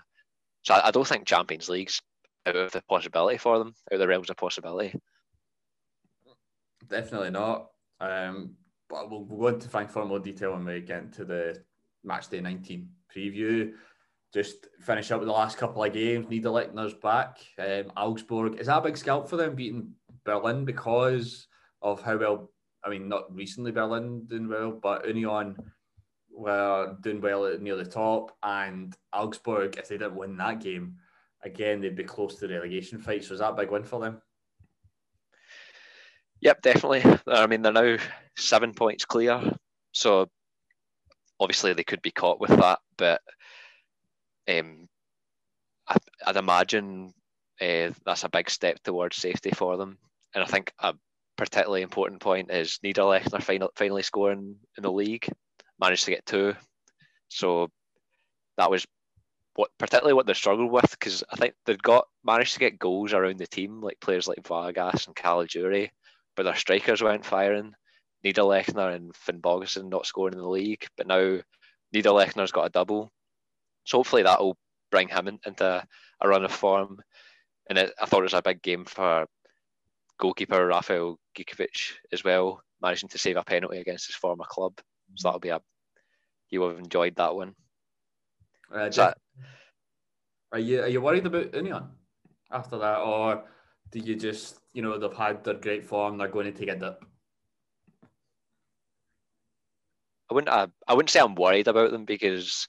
[0.63, 2.01] So I, I don't think Champions League's
[2.45, 4.93] out of the possibility for them, out of the realms of possibility.
[6.87, 7.69] Definitely not.
[7.99, 8.55] Um,
[8.89, 11.61] but we'll, we'll go into Frankfurt more detail when we get into the
[12.03, 13.73] match day 19 preview.
[14.33, 16.27] Just finish up with the last couple of games.
[16.27, 17.37] Niederlechner's back.
[17.57, 18.59] Um, Augsburg.
[18.59, 21.47] Is that a big scalp for them beating Berlin because
[21.81, 22.51] of how well,
[22.83, 25.55] I mean, not recently Berlin doing well, but Union
[26.31, 30.97] were doing well near the top, and Augsburg, if they didn't win that game,
[31.43, 33.23] again, they'd be close to the relegation fight.
[33.23, 34.21] So is that a big win for them?
[36.41, 37.03] Yep, definitely.
[37.27, 37.97] I mean, they're now
[38.37, 39.41] seven points clear.
[39.91, 40.29] So
[41.39, 43.21] obviously they could be caught with that, but
[44.49, 44.87] um,
[45.87, 45.97] I,
[46.27, 47.13] would imagine
[47.61, 49.97] uh, that's a big step towards safety for them.
[50.33, 50.93] And I think a
[51.37, 55.27] particularly important point is Niederlechner final, finally scoring in the league,
[55.79, 56.55] managed to get two.
[57.29, 57.69] So
[58.57, 58.85] that was
[59.55, 63.13] what particularly what they struggled with because I think they'd got managed to get goals
[63.13, 65.89] around the team, like players like Vargas and Caligiuri,
[66.35, 67.73] but their strikers weren't firing.
[68.23, 71.39] Niederlechner and Finnbogason not scoring in the league, but now
[71.95, 73.11] Niederlechner's got a double.
[73.89, 74.55] So hopefully that'll
[74.91, 75.83] bring him into
[76.21, 76.99] a run of form.
[77.69, 79.25] And it, I thought it was a big game for
[80.19, 84.73] goalkeeper Rafael Gikiewicz as well, managing to save a penalty against his former club.
[85.15, 85.59] So that'll be a
[86.51, 87.55] you will have enjoyed that one.
[88.71, 89.17] Uh, that,
[90.51, 91.83] are you are you worried about Union
[92.51, 93.43] after that, or
[93.91, 96.75] do you just you know they've had their great form, they're going to take a
[96.75, 97.03] dip?
[100.29, 102.67] I wouldn't I, I wouldn't say I'm worried about them because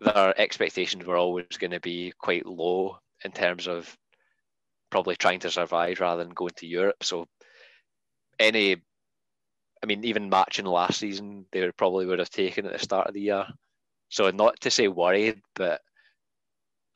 [0.00, 3.96] their expectations were always going to be quite low in terms of
[4.90, 7.02] probably trying to survive rather than going to Europe.
[7.02, 7.26] So
[8.38, 8.76] any,
[9.82, 13.14] I mean, even matching last season, they probably would have taken at the start of
[13.14, 13.46] the year.
[14.08, 15.80] So not to say worried, but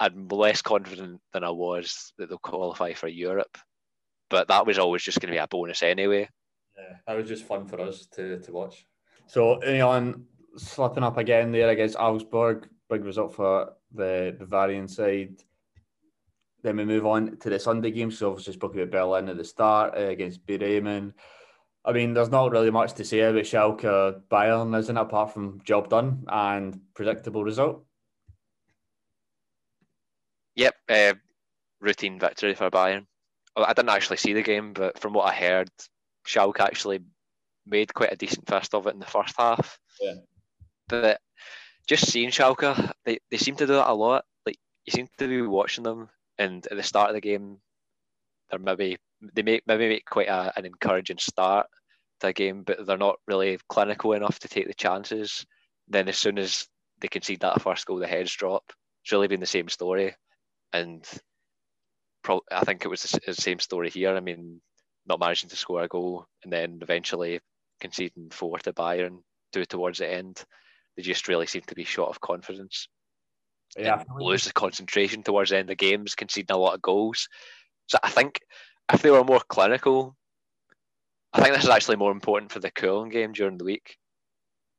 [0.00, 3.58] I'm less confident than I was that they'll qualify for Europe.
[4.30, 6.28] But that was always just going to be a bonus anyway.
[6.76, 8.86] Yeah, that was just fun for us to, to watch.
[9.26, 10.26] So, Union
[10.56, 12.68] slipping up again there against Augsburg.
[12.88, 15.42] Big result for the Bavarian side.
[16.62, 18.18] Then we move on to the Sunday games.
[18.18, 21.14] So, obviously, spoke about Berlin at the start uh, against Bremen.
[21.84, 25.60] I mean, there's not really much to say about Schalke Bayern, isn't it, apart from
[25.64, 27.84] job done and predictable result?
[30.56, 31.14] Yep, uh,
[31.80, 33.06] routine victory for Bayern.
[33.56, 35.70] I didn't actually see the game, but from what I heard,
[36.26, 37.00] Schalke actually
[37.66, 39.78] made quite a decent first of it in the first half.
[40.00, 40.14] Yeah.
[40.88, 41.20] But
[41.88, 44.24] just seeing Schalke, they, they seem to do that a lot.
[44.46, 46.08] Like you seem to be watching them,
[46.38, 47.58] and at the start of the game,
[48.50, 48.96] they're maybe
[49.34, 51.66] they make maybe make quite a, an encouraging start
[52.20, 55.44] to a game, but they're not really clinical enough to take the chances.
[55.88, 56.68] Then as soon as
[57.00, 58.64] they concede that first goal, the heads drop.
[59.02, 60.14] It's really been the same story,
[60.72, 61.04] and
[62.22, 64.14] pro- I think it was the same story here.
[64.14, 64.60] I mean,
[65.06, 67.40] not managing to score a goal and then eventually
[67.80, 69.20] conceding four to Bayern,
[69.52, 70.44] towards the end.
[70.98, 72.88] They just really seem to be short of confidence.
[73.78, 77.28] Yeah, lose the concentration towards the end of games, conceding a lot of goals.
[77.86, 78.40] So I think
[78.92, 80.16] if they were more clinical,
[81.32, 83.96] I think this is actually more important for the Köln game during the week,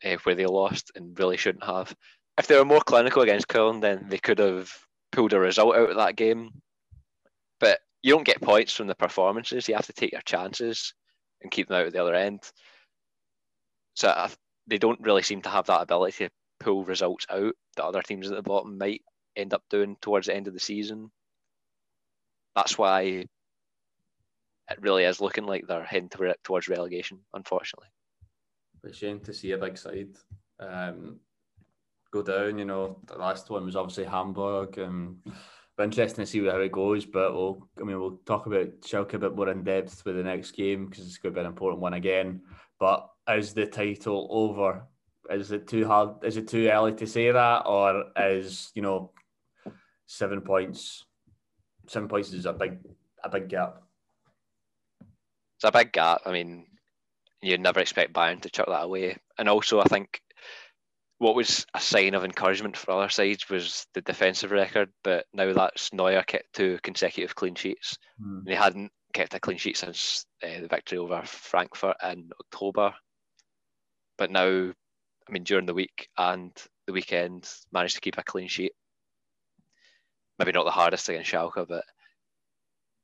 [0.03, 1.95] uh, where they lost and really shouldn't have.
[2.37, 4.69] If they were more clinical against Köln, then they could have
[5.13, 6.49] pulled a result out of that game.
[7.61, 9.69] But you don't get points from the performances.
[9.69, 10.93] You have to take your chances
[11.41, 12.41] and keep them out at the other end.
[13.93, 14.29] So I,
[14.69, 18.29] they don't really seem to have that ability to pull results out that other teams
[18.29, 19.01] at the bottom might
[19.35, 21.11] end up doing towards the end of the season.
[22.55, 23.27] That's why it
[24.81, 26.09] really is looking like they're heading
[26.43, 27.87] towards relegation, unfortunately.
[28.85, 30.15] A shame to see a big side
[30.59, 31.19] um,
[32.11, 32.57] go down.
[32.57, 34.77] You know, the last one was obviously Hamburg.
[34.77, 35.17] and
[35.79, 39.19] interesting to see how it goes, but we'll, I mean, we'll talk about Schalke a
[39.19, 41.81] bit more in depth with the next game because it's going to be an important
[41.81, 42.41] one again.
[42.79, 44.83] But is the title over?
[45.29, 46.23] Is it too hard?
[46.23, 49.11] Is it too early to say that, or is you know
[50.07, 51.05] seven points?
[51.87, 52.79] Seven points is a big,
[53.23, 53.81] a big gap.
[55.55, 56.21] It's a big gap.
[56.25, 56.65] I mean,
[57.41, 59.17] you'd never expect Bayern to chuck that away.
[59.37, 60.21] And also, I think
[61.19, 65.51] what was a sign of encouragement for other sides was the defensive record, but now
[65.53, 67.97] that's Neuer kept two consecutive clean sheets.
[68.23, 68.45] Mm.
[68.45, 72.93] They hadn't kept a clean sheet since uh, the victory over Frankfurt in October.
[74.19, 76.51] But now, I mean, during the week and
[76.85, 78.73] the weekend, managed to keep a clean sheet.
[80.37, 81.85] Maybe not the hardest against Schalke, but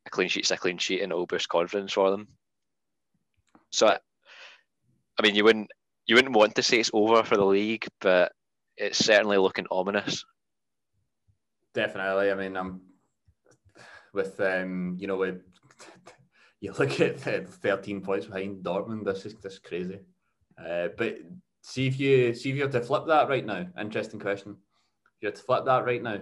[0.06, 2.28] a clean sheet's a clean sheet and it'll boost confidence for them.
[3.72, 5.70] So, I mean, you wouldn't
[6.06, 8.34] you wouldn't want to say it's over for the league, but
[8.78, 10.24] it's certainly looking ominous.
[11.74, 12.32] Definitely.
[12.32, 12.82] I mean, I'm
[14.14, 15.42] with um, you know, with
[16.60, 19.06] you look at the 13 points behind Dortmund.
[19.06, 20.02] This is this crazy.
[20.58, 21.18] Uh, but
[21.62, 23.66] see if you see if you have to flip that right now.
[23.80, 24.58] Interesting question.
[25.18, 26.20] If you had to flip that right now,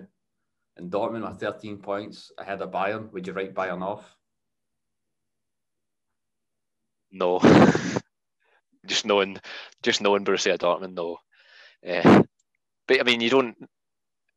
[0.78, 4.16] and Dortmund with 13 points ahead of Bayern, would you write Bayern off?
[7.12, 7.40] No.
[8.86, 9.40] just knowing,
[9.84, 11.18] just knowing Borussia Dortmund, no.
[11.88, 12.24] Uh,
[12.88, 13.56] but I mean, you don't,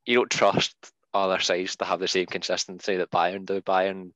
[0.05, 0.75] you don't trust
[1.15, 3.63] other sides to have the same consistency that Bayern do.
[3.63, 4.13] Bayern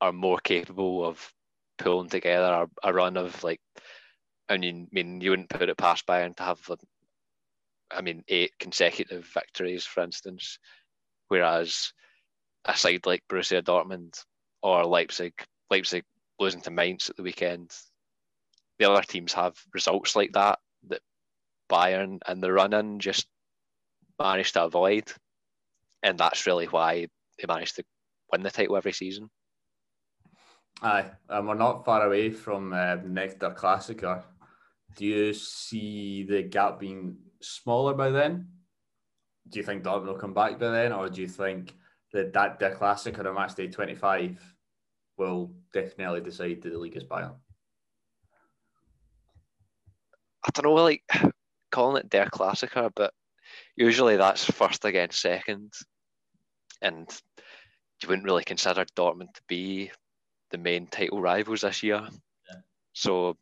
[0.00, 1.32] are more capable of
[1.78, 3.60] pulling together a, a run of like,
[4.50, 6.60] I mean, I mean, you wouldn't put it past Bayern to have,
[7.90, 10.58] I mean, eight consecutive victories, for instance,
[11.28, 11.92] whereas
[12.64, 14.22] a side like Borussia Dortmund
[14.62, 15.32] or Leipzig,
[15.70, 16.04] Leipzig
[16.40, 17.70] losing to Mainz at the weekend,
[18.78, 21.00] the other teams have results like that that
[21.70, 23.26] Bayern and the run in just
[24.18, 25.04] managed to avoid.
[26.02, 27.06] And that's really why
[27.38, 27.84] they managed to
[28.32, 29.30] win the title every season.
[30.82, 34.22] Aye, and we're not far away from uh, next Der Klassiker.
[34.96, 38.48] Do you see the gap being smaller by then?
[39.48, 41.74] Do you think Dortmund will come back by then, or do you think
[42.12, 44.38] that that Der Klassiker on match day 25
[45.16, 47.34] will definitely decide that the league is Bayern?
[50.44, 51.02] I don't know, like
[51.70, 53.12] calling it Der Klassiker, but
[53.76, 55.72] usually that's first against second,
[56.82, 57.08] and
[58.02, 59.90] you wouldn't really consider Dortmund to be
[60.50, 62.06] the main title rivals this year.
[62.48, 62.56] Yeah.
[62.92, 63.36] So,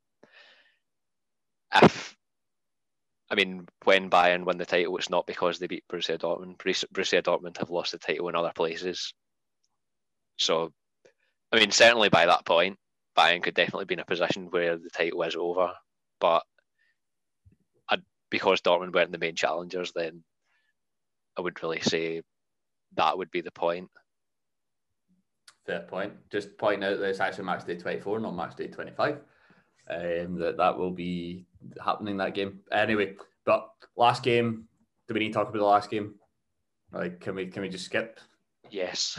[1.74, 2.16] if
[3.30, 6.56] I mean, when Bayern win the title, it's not because they beat Borussia Dortmund.
[6.56, 9.12] Borussia Dortmund have lost the title in other places.
[10.38, 10.72] So,
[11.52, 12.78] I mean, certainly by that point,
[13.16, 15.72] Bayern could definitely be in a position where the title is over.
[16.20, 16.42] But
[18.30, 20.22] because Dortmund weren't the main challengers, then
[21.36, 22.22] I would really say
[22.94, 23.90] that would be the point.
[25.64, 26.12] fair point.
[26.30, 29.18] Just point out that it's actually match day 24, not match day 25.
[29.91, 31.47] Um, that that will be
[31.82, 32.61] happening that game.
[32.70, 33.14] Anyway,
[33.45, 34.68] but last game,
[35.07, 36.14] do we need to talk about the last game?
[36.93, 38.20] Like, can we can we just skip?
[38.70, 39.18] Yes,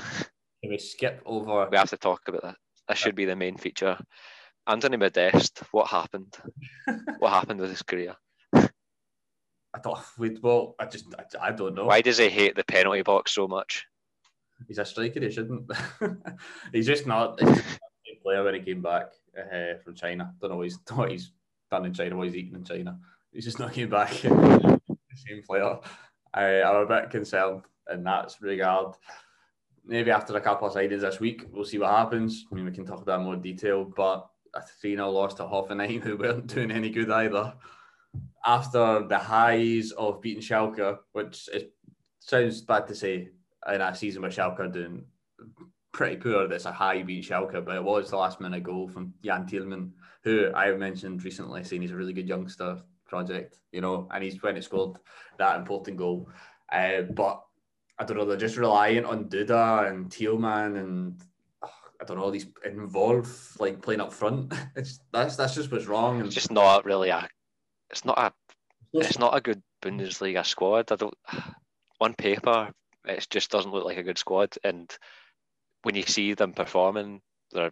[0.61, 1.67] Can we skip over?
[1.71, 2.55] we have to talk about that.
[2.87, 3.97] That should be the main feature.
[4.67, 6.37] Anthony Modeste, what happened?
[7.19, 8.15] what happened with his career?
[8.53, 11.85] I thought we'd well, I just I, I don't know.
[11.85, 13.85] Why does he hate the penalty box so much?
[14.67, 15.19] He's a striker.
[15.19, 15.71] He shouldn't.
[16.73, 17.39] he's just not.
[17.39, 17.63] He's
[18.21, 20.33] player when he came back uh, from China.
[20.39, 21.31] Don't know what he's what he's
[21.69, 22.15] done in China.
[22.15, 22.99] What he's eating in China.
[23.31, 24.11] He's just not came back.
[24.21, 24.79] the
[25.13, 25.77] same player.
[26.33, 28.95] I, I'm a bit concerned in that regard.
[29.85, 32.45] Maybe after a couple of signings this week, we'll see what happens.
[32.51, 33.85] I mean, we can talk about more detail.
[33.85, 37.53] But a 3 0 loss to Hoffenheim, who weren't doing any good either.
[38.45, 41.63] After the highs of beating Schalke, which is,
[42.19, 43.29] sounds bad to say
[43.71, 45.05] in a season where Schalke are doing
[45.91, 49.13] pretty poor, that's a high beat Schalke, but it was the last minute goal from
[49.23, 49.91] Jan Thielmann,
[50.23, 54.41] who I've mentioned recently, saying he's a really good youngster project, you know, and he's
[54.41, 54.97] when he scored
[55.37, 56.29] that important goal.
[56.71, 57.41] Uh, but
[57.97, 61.21] I don't know, they're just reliant on Duda and Thielmann and
[62.01, 63.29] I don't know, these involved
[63.59, 64.53] like playing up front.
[64.75, 66.25] It's that's that's just what's wrong.
[66.25, 67.27] It's just not really a.
[67.89, 68.31] It's not a.
[68.93, 70.91] It's not a good Bundesliga squad.
[70.91, 71.17] I don't.
[71.99, 72.71] On paper,
[73.05, 74.89] it just doesn't look like a good squad, and
[75.83, 77.21] when you see them performing,
[77.51, 77.71] they're.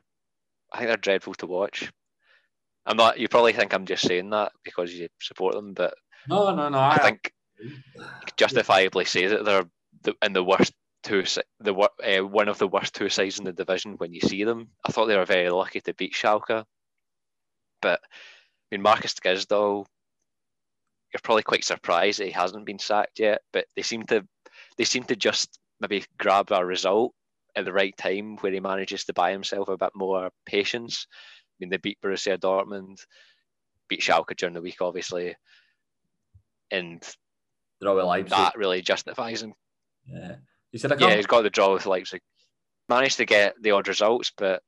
[0.72, 1.92] I think they're dreadful to watch.
[2.86, 3.20] I'm not.
[3.20, 5.94] You probably think I'm just saying that because you support them, but
[6.28, 6.78] no, no, no.
[6.78, 7.34] I I, think
[8.38, 9.66] justifiably say that they're
[10.04, 11.24] the, in the worst two,
[11.60, 14.70] the uh, one of the worst two sides in the division when you see them.
[14.86, 16.66] I thought they were very lucky to beat Schalke,
[17.82, 19.86] but I mean Marcus Gisdol,
[21.14, 23.42] you're probably quite surprised that he hasn't been sacked yet.
[23.54, 24.26] But they seem to,
[24.78, 27.14] they seem to just maybe grab a result
[27.58, 31.08] at the right time where he manages to buy himself a bit more patience.
[31.12, 33.00] I mean, they beat Borussia Dortmund,
[33.90, 35.36] beat Schalke during the week, obviously,
[36.70, 37.04] and
[37.82, 38.30] draw with Leipzig.
[38.30, 39.54] that really justifies him.
[40.06, 40.36] Yeah.
[40.72, 42.22] You said a Yeah, he's got the draw with Leipzig.
[42.90, 44.62] Managed to get the odd results, but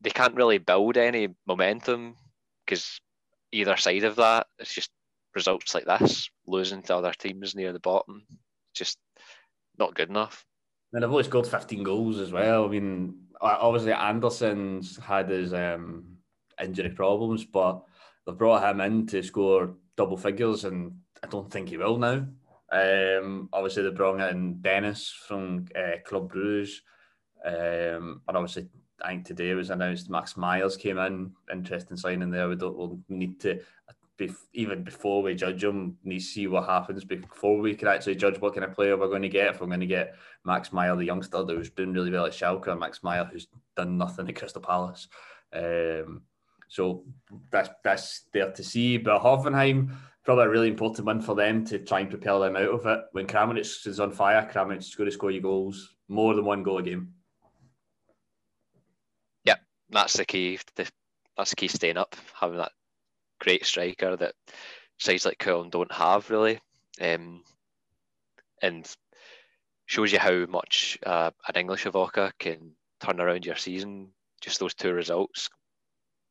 [0.00, 2.16] they can't really build any momentum
[2.66, 3.00] because
[3.52, 4.90] either side of that, it's just
[5.36, 8.26] results like this, losing to other teams near the bottom,
[8.74, 8.98] just
[9.78, 10.44] not good enough.
[10.92, 12.64] And they've always scored 15 goals as well.
[12.64, 16.16] I mean, obviously Andersson's had his um,
[16.62, 17.82] injury problems, but
[18.26, 22.26] they've brought him in to score double figures, and I don't think he will now.
[22.72, 26.82] Um, obviously, they brought in Dennis from uh, Club Bruges,
[27.44, 28.68] um, and obviously,
[29.02, 31.32] I think today was announced Max Meyers came in.
[31.50, 32.48] Interesting signing there.
[32.48, 33.60] We don't we'll need to
[34.20, 38.38] bef- even before we judge him, to see what happens before we can actually judge
[38.40, 39.48] what kind of player we're going to get.
[39.48, 40.14] If we're going to get
[40.44, 43.96] Max Meyer, the youngster was doing really well at Schalke, and Max Meyer, who's done
[43.96, 45.08] nothing at Crystal Palace.
[45.52, 46.22] Um,
[46.68, 47.04] so
[47.50, 48.98] that's that's there to see.
[48.98, 52.68] But Hoffenheim, probably a really important one for them to try and propel them out
[52.68, 53.00] of it.
[53.12, 56.62] When Kramaric is on fire, Kramaric is going to score you goals, more than one
[56.62, 57.14] goal a game.
[59.44, 59.56] Yeah,
[59.88, 60.58] that's the key.
[60.76, 62.72] That's the key staying up, having that
[63.40, 64.34] great striker that
[64.98, 66.60] sides like Köln don't have really,
[67.00, 67.42] um,
[68.62, 68.88] and
[69.86, 74.08] shows you how much uh, an Englische Woche can turn around your season.
[74.40, 75.50] Just those two results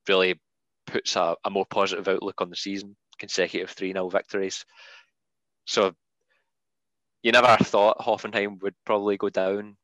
[0.07, 0.39] really
[0.87, 2.95] puts a, a more positive outlook on the season.
[3.17, 4.65] Consecutive 3 0 victories.
[5.65, 5.93] So
[7.21, 9.75] you never thought Hoffenheim would probably go down,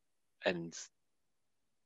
[0.45, 0.73] and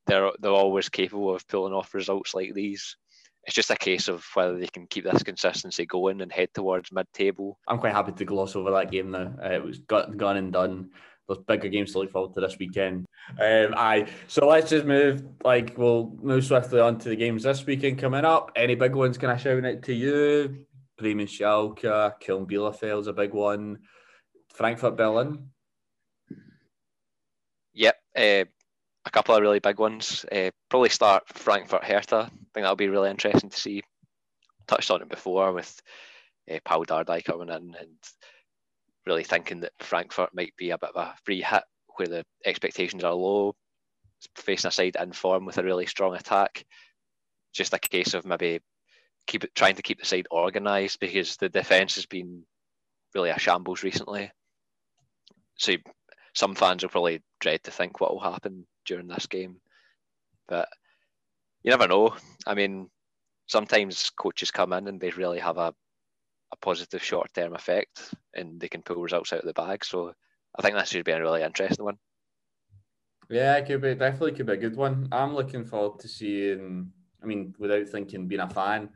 [0.06, 2.98] they're they're always capable of pulling off results like these.
[3.46, 6.92] It's just a case of whether they can keep this consistency going and head towards
[6.92, 7.58] mid-table.
[7.68, 9.34] I'm quite happy to gloss over that game now.
[9.44, 10.90] Uh, it was got, gone and done.
[11.28, 13.06] There's bigger games to look forward to this weekend.
[13.40, 15.24] Um, aye, so let's just move.
[15.44, 18.52] Like we'll move swiftly on to the games this weekend coming up.
[18.56, 19.18] Any big ones?
[19.18, 20.66] Can I shout out to you?
[20.98, 23.80] Bremen Schalke, Köln Bielefeld's a big one.
[24.54, 25.50] Frankfurt Berlin.
[27.74, 28.46] Yep, uh,
[29.06, 30.26] a couple of really big ones.
[30.32, 32.18] Uh, probably start Frankfurt Hertha.
[32.18, 33.84] I think that'll be really interesting to see.
[34.68, 35.82] Touched on it before with
[36.52, 37.98] uh, Paul Dardai coming in and
[39.06, 41.64] really thinking that Frankfurt might be a bit of a free hit
[41.96, 43.56] where the expectations are low,
[44.36, 46.64] facing a side in form with a really strong attack.
[47.54, 48.60] Just a case of maybe
[49.26, 52.44] keep it, trying to keep the side organised because the defence has been
[53.16, 54.32] really a shambles recently.
[55.56, 55.74] So
[56.34, 59.58] some fans will probably dread to think what will happen during this game,
[60.48, 60.68] but
[61.64, 62.16] you never know.
[62.46, 62.90] I mean,
[63.48, 65.74] sometimes coaches come in and they really have a,
[66.52, 69.84] a positive short term effect and they can pull results out of the bag.
[69.84, 70.14] So
[70.58, 71.98] I think this should be a really interesting one.
[73.30, 75.08] Yeah, it could be definitely could be a good one.
[75.12, 76.92] I'm looking forward to seeing.
[77.22, 78.90] I mean, without thinking, being a fan,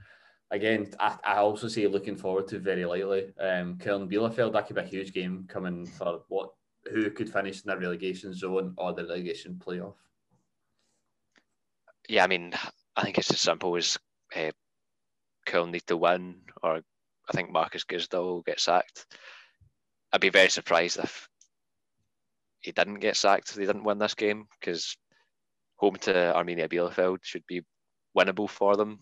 [0.49, 3.25] again, I, I also say looking forward to very lightly.
[3.39, 6.51] Um, Köln Bielefeld, that could be a huge game coming for what
[6.93, 9.95] who could finish in the relegation zone or the relegation playoff.
[12.07, 12.53] Yeah, I mean,
[12.95, 13.97] I think it's as simple as
[14.35, 14.51] uh,
[15.47, 16.81] Köln need to win, or
[17.29, 19.05] I think Marcus Gisdol will get sacked.
[20.11, 21.27] I'd be very surprised if
[22.59, 24.95] he didn't get sacked if they didn't win this game because
[25.77, 27.63] home to Arminia Bielefeld should be
[28.17, 28.99] winnable for them.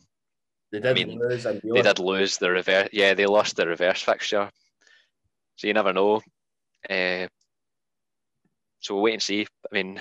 [0.72, 1.44] They did I mean, lose.
[1.44, 2.90] They did lose the reverse.
[2.94, 4.50] Yeah, they lost the reverse fixture,
[5.58, 6.22] so you never know.
[6.90, 7.28] Uh,
[8.82, 9.46] so we'll wait and see.
[9.72, 9.98] I mean,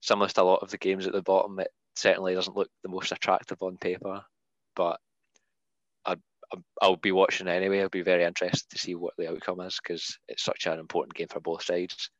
[0.00, 2.88] similar to a lot of the games at the bottom, it certainly doesn't look the
[2.88, 4.22] most attractive on paper,
[4.74, 4.98] but
[6.06, 6.20] I'd,
[6.80, 7.80] I'll be watching anyway.
[7.80, 11.14] I'll be very interested to see what the outcome is because it's such an important
[11.14, 12.10] game for both sides.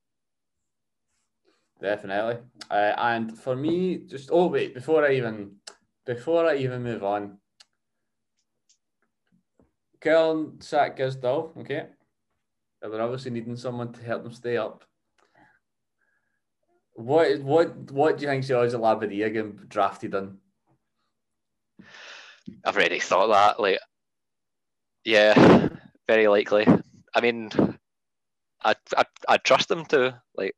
[1.80, 2.38] Definitely.
[2.70, 5.52] Uh, and for me, just oh wait, before I even
[6.04, 7.38] before I even move on,
[10.00, 11.86] Köln sack Gisdol, okay.
[12.80, 14.84] They're obviously needing someone to help them stay up.
[16.98, 20.36] What what what do you think the odds of Labbadia getting drafted in?
[22.64, 23.60] I've already thought that.
[23.60, 23.78] Like,
[25.04, 25.68] yeah,
[26.08, 26.66] very likely.
[27.14, 27.50] I mean,
[28.64, 30.56] I I I trust them to like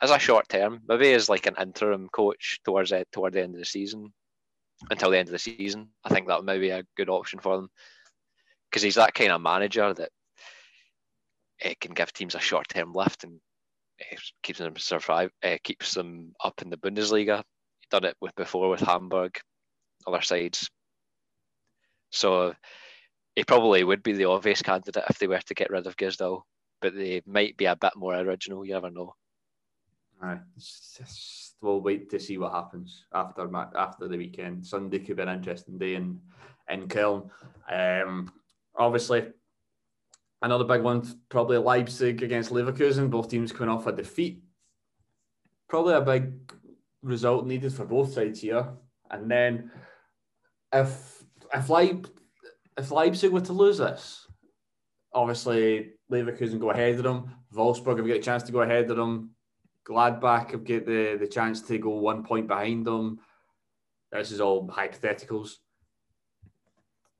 [0.00, 3.54] as a short term, maybe as like an interim coach towards it toward the end
[3.54, 4.12] of the season,
[4.92, 5.88] until the end of the season.
[6.04, 7.68] I think that may be a good option for them
[8.70, 10.10] because he's that kind of manager that
[11.58, 13.40] it can give teams a short term lift and
[14.42, 17.42] keeps them survive, uh, keeps them up in the Bundesliga.
[17.90, 19.38] Done it with before with Hamburg,
[20.06, 20.70] other sides.
[22.10, 22.54] So
[23.34, 26.42] he probably would be the obvious candidate if they were to get rid of Gisdol,
[26.80, 28.64] but they might be a bit more original.
[28.64, 29.14] You never know.
[30.22, 30.38] Aye,
[31.60, 34.64] we'll wait to see what happens after after the weekend.
[34.64, 36.20] Sunday could be an interesting day in
[36.68, 37.28] in Köln.
[37.70, 38.32] Um,
[38.76, 39.32] obviously,
[40.42, 43.10] another big one probably Leipzig against Leverkusen.
[43.10, 44.42] Both teams coming off a defeat.
[45.68, 46.32] Probably a big
[47.02, 48.68] result needed for both sides here.
[49.10, 49.70] And then
[50.72, 51.22] if
[51.54, 52.08] if Leip,
[52.78, 54.26] if Leipzig were to lose this,
[55.12, 57.34] obviously Leverkusen go ahead of them.
[57.54, 59.30] Wolfsburg have got a chance to go ahead of them.
[59.86, 63.18] Gladbach have get the, the chance to go one point behind them.
[64.10, 65.56] This is all hypotheticals.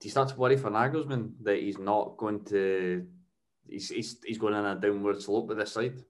[0.03, 3.07] Do you start to worry for Nagelsmann that he's not going to
[3.69, 6.03] he's, he's, he's going on a downward slope with this side?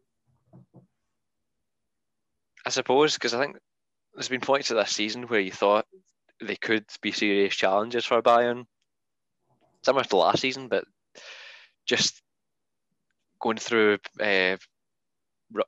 [2.65, 3.59] I suppose because I think
[4.15, 5.85] there's been points of this season where you thought
[6.41, 8.65] they could be serious challenges for Bayern,
[9.85, 10.85] similar to last season, but
[11.87, 12.23] just
[13.43, 14.57] going through uh,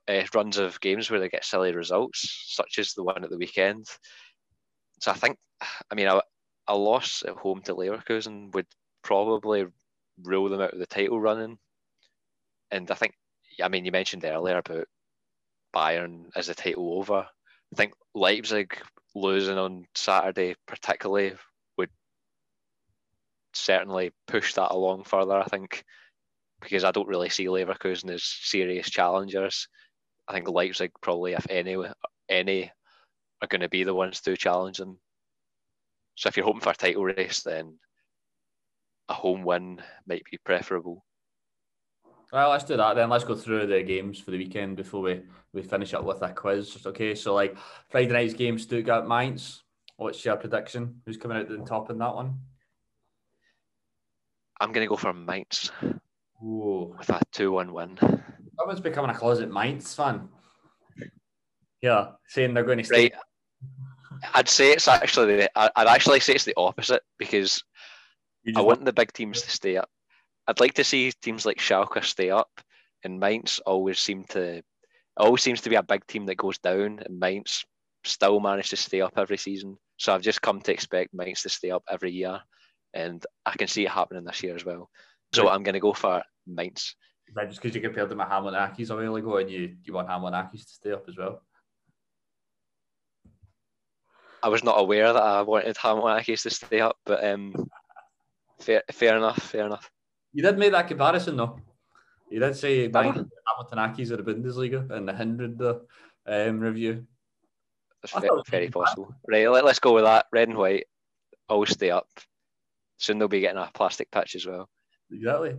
[0.07, 3.37] uh, runs of games where they get silly results, such as the one at the
[3.37, 3.85] weekend.
[4.99, 6.23] So I think, I mean, a,
[6.67, 8.67] a loss at home to Leverkusen would
[9.03, 9.65] probably
[10.23, 11.57] rule them out of the title running.
[12.71, 13.13] And I think,
[13.63, 14.87] I mean, you mentioned earlier about
[15.75, 17.27] Bayern as a title over.
[17.73, 18.77] I think Leipzig
[19.13, 21.33] losing on Saturday, particularly,
[21.77, 21.89] would
[23.53, 25.37] certainly push that along further.
[25.37, 25.83] I think
[26.61, 29.67] because I don't really see Leverkusen as serious challengers.
[30.27, 31.77] I think Leipzig probably, if any,
[32.29, 32.71] any
[33.41, 34.97] are going to be the ones to challenge them.
[36.15, 37.77] So if you're hoping for a title race, then
[39.09, 41.05] a home win might be preferable.
[42.31, 43.09] Well, let's do that then.
[43.09, 45.21] Let's go through the games for the weekend before we,
[45.53, 46.75] we finish up with a quiz.
[46.85, 47.55] Okay, so like
[47.89, 49.63] Friday night's game, Stuttgart Mainz.
[49.97, 51.01] What's your prediction?
[51.05, 52.39] Who's coming out the top in that one?
[54.59, 55.71] I'm going to go for Mainz.
[56.43, 56.95] Ooh.
[56.97, 57.97] With a 2 1 win.
[58.57, 60.29] Someone's becoming a closet Mainz fan.
[61.81, 63.03] Yeah, saying they're going to stay.
[63.03, 63.13] Right.
[64.33, 67.63] I'd say it's actually, the, I'd actually say it's the opposite because
[68.55, 69.89] I want the big teams to stay up.
[70.47, 72.49] I'd like to see teams like Schalke stay up,
[73.03, 74.61] and Mainz always seem to,
[75.17, 77.65] always seems to be a big team that goes down, and Mainz
[78.03, 79.77] still manage to stay up every season.
[79.97, 82.39] So I've just come to expect Mainz to stay up every year,
[82.93, 84.89] and I can see it happening this year as well.
[85.33, 86.95] So I'm going to go for Mainz.
[87.33, 90.07] Right, just because you compared them with Hamlin a while ago and you, you want
[90.07, 91.41] Hamlin to stay up as well?
[94.45, 97.67] I was not aware that I wanted Hamlin to stay up, but um,
[98.59, 99.89] fair, fair enough, fair enough.
[100.33, 101.59] You did make that comparison though.
[102.29, 107.07] You did say Hamilton Accies are the Bundesliga in the hundred um, review.
[108.03, 109.15] That's very, very possible.
[109.27, 110.27] Right, let, us go with that.
[110.31, 110.85] Red and white,
[111.49, 112.07] always stay up.
[112.97, 114.69] Soon they'll be getting a plastic pitch as well.
[115.11, 115.55] Exactly.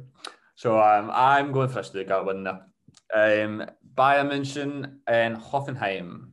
[0.54, 2.60] So um, I'm going for a Stuttgart win now.
[3.12, 3.66] Um,
[3.96, 6.30] Bayern München and Hoffenheim.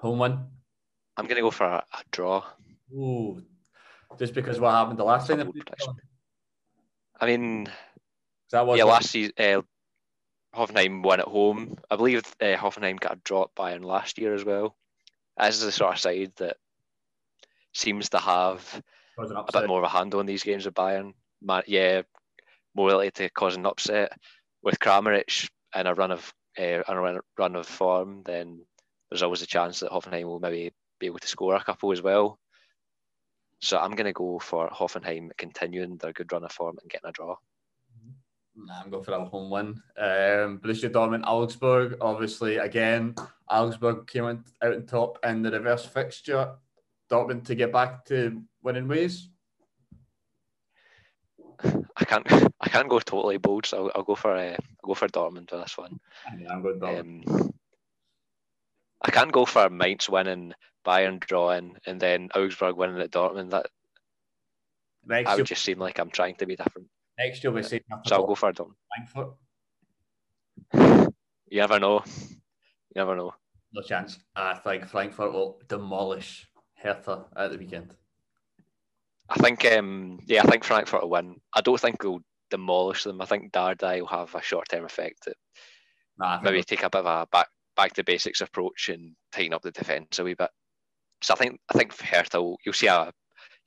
[0.00, 0.48] Home one.
[1.20, 2.42] I'm going to go for a, a draw.
[2.94, 3.42] Ooh,
[4.18, 5.36] just because what happened the last time?
[5.36, 5.90] they Double played each prediction.
[5.90, 6.02] other?
[7.20, 7.68] I mean,
[8.52, 9.60] That was yeah, last season, uh,
[10.56, 11.76] Hoffenheim won at home.
[11.90, 14.76] I believe uh, Hoffenheim got a draw at Bayern last year as well.
[15.38, 16.56] As is the sort of side that
[17.72, 18.82] seems to have
[19.18, 21.12] a bit more of a handle on these games of Bayern.
[21.66, 22.02] Yeah,
[22.74, 24.12] more likely to cause an upset
[24.62, 28.22] with Kramaric and a run of uh, a run- run of form.
[28.24, 28.64] Then
[29.10, 32.02] there's always a chance that Hoffenheim will maybe be able to score a couple as
[32.02, 32.38] well.
[33.60, 37.08] So I'm going to go for Hoffenheim continuing their good run of form and getting
[37.08, 37.36] a draw.
[38.56, 39.68] Nah, I'm going for a home win.
[39.96, 41.96] Um, Borussia Dortmund, Augsburg.
[42.00, 43.14] Obviously, again,
[43.48, 46.52] Augsburg came out out on top in the reverse fixture.
[47.10, 49.28] Dortmund to get back to winning ways.
[51.96, 52.26] I can't
[52.60, 55.50] I can't go totally bold, so I'll, I'll go for uh, I'll go for Dortmund
[55.50, 55.98] for this one.
[56.38, 57.28] Yeah, I'm going Dortmund.
[57.28, 57.52] Um,
[59.02, 60.52] I can't go for Mainz winning,
[60.86, 63.50] Bayern drawing, and then Augsburg winning at Dortmund.
[63.50, 63.66] That
[65.06, 66.88] next, that would just seem like I'm trying to be different.
[67.18, 68.74] next year we're saying So I'll go for Dortmund.
[70.72, 71.10] Frankfurt.
[71.48, 72.02] You never know.
[72.06, 73.32] You never know.
[73.72, 74.18] No chance.
[74.36, 77.94] I think Frankfurt will demolish Hertha at the weekend.
[79.28, 81.36] I think um yeah, I think Frankfurt will win.
[81.54, 82.20] I don't think they'll
[82.50, 83.20] demolish them.
[83.20, 85.36] I think Dardai will have a short term effect that
[86.18, 87.48] Nah, maybe take a bit of a back
[87.80, 90.50] back to basics approach and tighten up the defence a wee bit.
[91.22, 93.10] So I think I think for Hertha you'll see a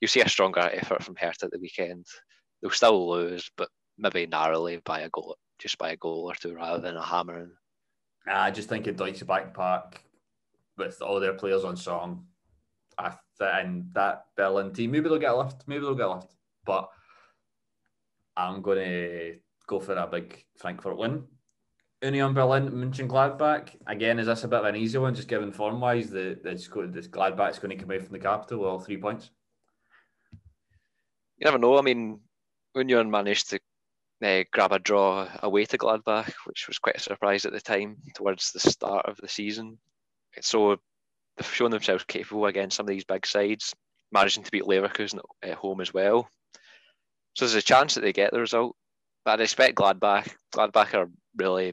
[0.00, 2.06] you'll see a stronger effort from Hertha at the weekend.
[2.62, 6.54] They'll still lose, but maybe narrowly by a goal, just by a goal or two
[6.54, 7.50] rather than a hammering.
[8.26, 10.00] I just think in Deutsche Bank Park
[10.78, 12.26] with all their players on song,
[12.96, 16.14] I th- and that Berlin team, maybe they'll get a lift, maybe they'll get a
[16.14, 16.34] lift,
[16.64, 16.88] but
[18.36, 19.36] I'm going to
[19.66, 21.24] go for a big Frankfurt win.
[22.04, 23.70] Union Berlin, Mönchengladbach.
[23.86, 26.10] Again, is this a bit of an easy one, just given form wise?
[26.10, 29.30] The this, this Gladbach's going to come out from the capital with all three points.
[31.38, 31.78] You never know.
[31.78, 32.20] I mean,
[32.74, 33.60] Union managed to
[34.22, 37.96] uh, grab a draw away to Gladbach, which was quite a surprise at the time
[38.14, 39.78] towards the start of the season.
[40.42, 40.76] So
[41.36, 43.74] they've shown themselves capable against some of these big sides,
[44.12, 46.28] managing to beat Leverkusen at home as well.
[47.34, 48.76] So there's a chance that they get the result.
[49.24, 50.30] But I'd expect Gladbach.
[50.54, 51.72] Gladbach are really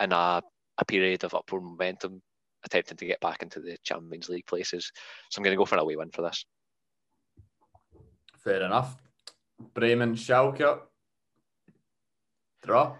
[0.00, 0.42] in a,
[0.78, 2.22] a period of upward momentum,
[2.64, 4.90] attempting to get back into the Champions League places.
[5.30, 6.44] So I'm going to go for an away win for this.
[8.38, 8.96] Fair enough.
[9.74, 10.80] Bremen, Schalke.
[12.62, 12.96] Draw.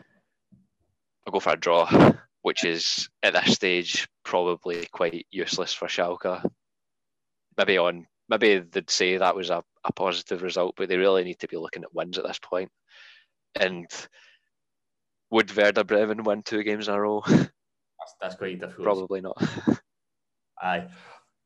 [1.26, 6.44] I'll go for a draw, which is at this stage probably quite useless for Schalke.
[7.56, 11.38] Maybe on maybe they'd say that was a, a positive result, but they really need
[11.40, 12.70] to be looking at wins at this point.
[13.58, 13.86] And
[15.30, 17.22] would Werder Bremen win two games in a row?
[17.26, 18.84] That's, that's quite difficult.
[18.84, 19.42] Probably not.
[20.60, 20.88] Aye.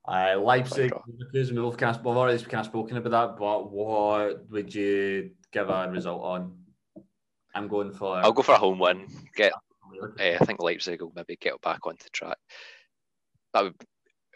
[0.06, 0.92] Aye, Leipzig.
[0.92, 5.30] Leverkusen, we've kind of, we've already kind of spoken about that, but what would you
[5.52, 6.56] give a result on?
[7.54, 8.16] I'm going for.
[8.16, 9.06] I'll go for a home win.
[9.34, 12.38] Get uh, I think Leipzig will maybe get back onto track.
[13.54, 13.74] That would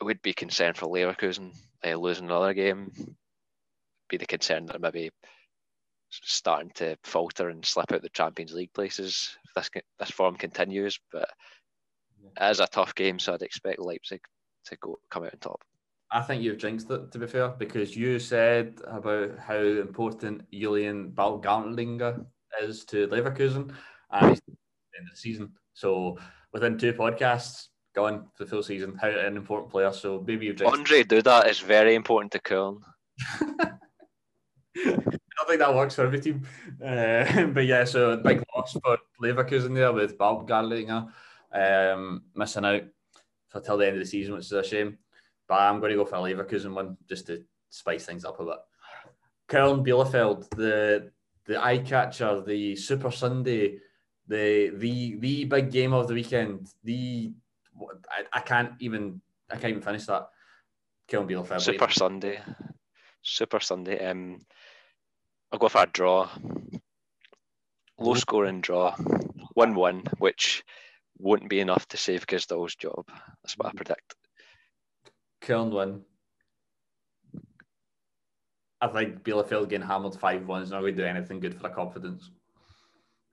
[0.00, 2.90] would be concern for Leverkusen uh, losing another game.
[4.08, 5.10] Be the concern that maybe
[6.24, 10.98] starting to falter and slip out the Champions League places if this this form continues.
[11.10, 11.28] But
[12.40, 14.22] it is a tough game, so I'd expect Leipzig
[14.66, 15.60] to go come out on top.
[16.10, 21.10] I think you've jinxed it, to be fair, because you said about how important Julian
[21.10, 22.26] Baumgartlinger
[22.62, 23.72] is to Leverkusen
[24.10, 24.52] and he's the
[24.98, 25.52] end of the season.
[25.72, 26.18] So
[26.52, 29.90] within two podcasts, gone for the full season, how an important player.
[29.92, 32.80] So maybe you've jinxed Ondrej Duda is very important to Köln.
[35.42, 36.42] I don't think that works for every team.
[36.84, 41.08] Uh, but yeah, so big loss for Leverkusen there with Baumgartlinger
[41.52, 42.82] um, missing out
[43.48, 44.98] for till the end of the season, which is a shame.
[45.48, 48.44] But I'm going to go for a Leverkusen one just to spice things up a
[48.44, 48.58] bit.
[49.48, 51.10] Köln Bielefeld, the
[51.46, 53.78] the eye catcher, the Super Sunday,
[54.28, 56.68] the the the big game of the weekend.
[56.84, 57.34] The
[58.08, 59.20] I, I can't even
[59.50, 60.28] I can't even finish that.
[61.08, 61.62] Köln Bielefeld.
[61.62, 62.40] Super Sunday.
[63.22, 64.08] Super Sunday.
[64.08, 64.40] Um,
[65.52, 66.30] I'll go for a draw.
[67.98, 68.96] Low scoring draw.
[69.54, 70.64] 1 1, which
[71.18, 73.04] won't be enough to save Gisdol's job.
[73.42, 74.14] That's what I predict.
[75.42, 76.00] Köln win.
[78.80, 81.64] I think Bielefeld getting hammered 5 1 is not going to do anything good for
[81.64, 82.30] the confidence.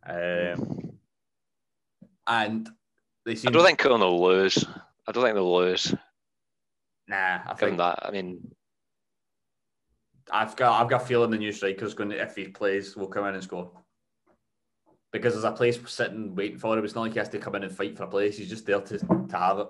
[0.05, 0.97] Um,
[2.27, 2.69] and
[3.25, 3.49] they seem.
[3.49, 4.65] I don't think Köln will lose.
[5.07, 5.95] I don't think they'll lose.
[7.07, 8.51] Nah, I Given think that, I mean,
[10.31, 13.07] I've got I've got a feeling the new striker's going to, if he plays, will
[13.07, 13.71] come in and score.
[15.11, 16.85] because there's a place sitting waiting for him.
[16.85, 18.37] It's not like he has to come in and fight for a place.
[18.37, 19.67] He's just there to, to have it.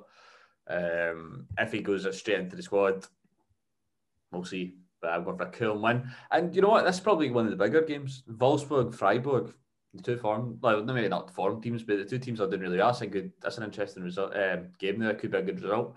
[0.71, 3.05] Um, if he goes straight into the squad,
[4.31, 4.75] we'll see.
[5.01, 6.09] But I'm going for a cool win.
[6.29, 6.83] And you know what?
[6.83, 8.23] That's probably one of the bigger games.
[8.29, 9.53] Wolfsburg, Freiburg,
[9.93, 12.77] the two form, well, maybe not form teams, but the two teams are doing really
[12.77, 12.87] well.
[12.87, 13.31] That's a good.
[13.41, 14.35] That's an interesting result.
[14.35, 15.95] Um, game there could be a good result.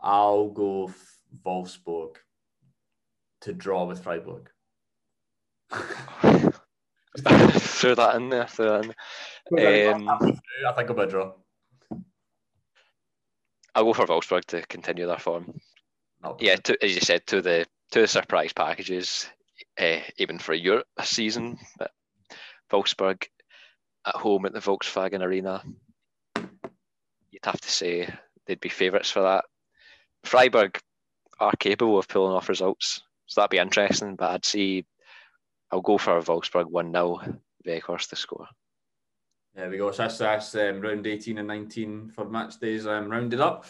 [0.00, 0.90] I'll go
[1.44, 2.16] Wolfsburg
[3.42, 4.48] to draw with Freiburg.
[5.72, 8.46] throw that in there.
[8.46, 8.94] Throw that in.
[9.50, 9.94] there.
[9.94, 11.32] Um, I think I'll be a draw.
[13.74, 15.58] I'll go for Wolfsburg to continue their form.
[16.22, 16.36] No.
[16.40, 19.28] Yeah, to, as you said, to the to the surprise packages,
[19.78, 21.58] uh, even for your season.
[21.78, 21.90] But
[22.70, 23.26] Wolfsburg
[24.06, 25.62] at home at the Volkswagen Arena,
[26.36, 28.12] you'd have to say
[28.46, 29.44] they'd be favourites for that.
[30.24, 30.78] Freiburg
[31.40, 34.16] are capable of pulling off results, so that'd be interesting.
[34.16, 34.84] But I'd see,
[35.70, 37.20] I'll go for a Wolfsburg 1 0,
[37.66, 38.48] Weghorst to score.
[39.54, 39.90] There we go.
[39.90, 43.66] So that's, that's um, round 18 and 19 for match days um, rounded up.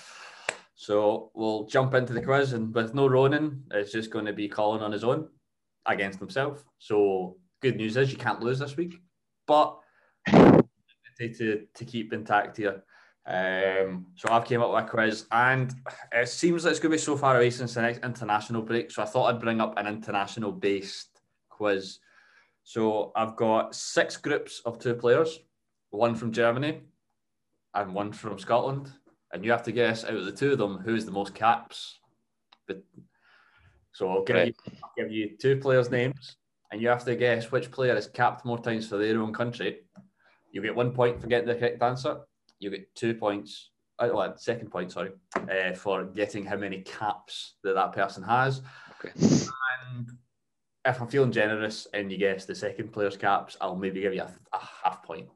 [0.75, 4.49] So we'll jump into the quiz, and with no Ronan, it's just going to be
[4.49, 5.29] Colin on his own
[5.87, 6.65] against himself.
[6.79, 8.95] So good news is you can't lose this week,
[9.47, 9.79] but
[10.27, 12.83] to, to keep intact here.
[13.25, 15.73] Um, so I've came up with a quiz, and
[16.13, 18.91] it seems like it's going to be so far away since the next international break.
[18.91, 21.99] So I thought I'd bring up an international based quiz.
[22.65, 25.39] So I've got six groups of two players,
[25.91, 26.81] one from Germany
[27.75, 28.91] and one from Scotland,
[29.33, 31.99] and you have to guess out of the two of them who's the most caps.
[32.67, 32.83] But
[33.93, 34.57] so I'll give, Right.
[34.67, 36.37] you, I'll give you two players' names,
[36.71, 39.81] and you have to guess which player has capped more times for their own country.
[40.51, 42.21] You get one point for getting the correct answer.
[42.63, 43.71] You get two points.
[43.99, 48.63] Uh, well, second point, sorry, uh, for getting how many caps that that person has.
[49.05, 49.13] Okay.
[49.19, 50.11] And
[50.85, 54.23] if I'm feeling generous and you guess the second player's caps, I'll maybe give you
[54.23, 55.29] a, a half point,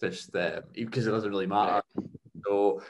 [0.00, 1.82] just uh, because it doesn't really matter.
[2.44, 2.82] So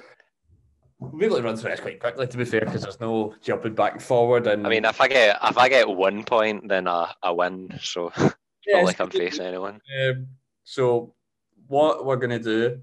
[1.18, 3.94] be to run through this quite quickly, to be fair, because there's no jumping back
[3.94, 4.46] and forward.
[4.46, 7.78] And I mean, if I get if I get one point, then I, I win.
[7.80, 8.30] So Yeah,
[8.74, 9.80] not like I'm facing anyone.
[10.00, 10.26] Um,
[10.64, 11.14] so
[11.68, 12.80] what we're going to do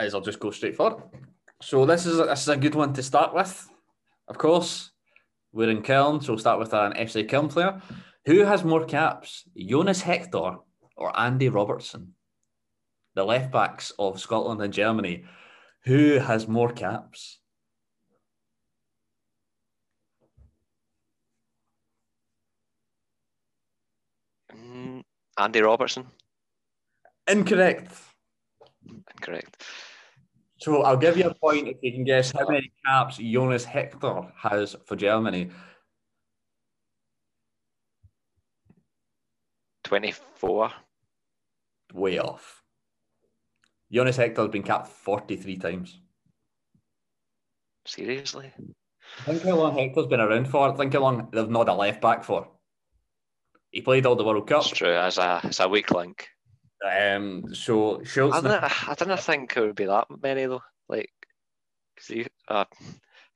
[0.00, 0.98] is I'll just go straight for it.
[1.62, 3.68] So this is this is a good one to start with.
[4.28, 4.90] Of course,
[5.52, 7.80] we're in Köln, so we'll start with an FC Köln player.
[8.26, 10.56] Who has more caps, Jonas Hector
[10.96, 12.14] or Andy Robertson?
[13.14, 15.24] The left backs of Scotland and Germany.
[15.84, 17.38] Who has more caps?
[24.52, 25.02] Mm,
[25.38, 26.06] Andy Robertson,
[27.28, 27.92] Incorrect.
[28.88, 29.62] Incorrect.
[30.58, 34.32] So I'll give you a point if you can guess how many caps Jonas Hector
[34.36, 35.50] has for Germany.
[39.82, 40.70] Twenty four.
[41.92, 42.62] Way off.
[43.92, 46.00] Jonas Hector has been capped 43 times.
[47.86, 48.52] Seriously?
[49.24, 50.76] Think how long Hector's been around for.
[50.76, 52.48] Think how long they've not a left back for.
[53.70, 54.62] He played all the World Cup.
[54.62, 54.94] It's true.
[54.94, 56.28] As a as a weak link.
[56.84, 58.36] Um, so Schultz.
[58.36, 60.62] I don't, I don't think it would be that many though.
[60.88, 61.10] Like,
[61.96, 62.66] 'cause you, uh,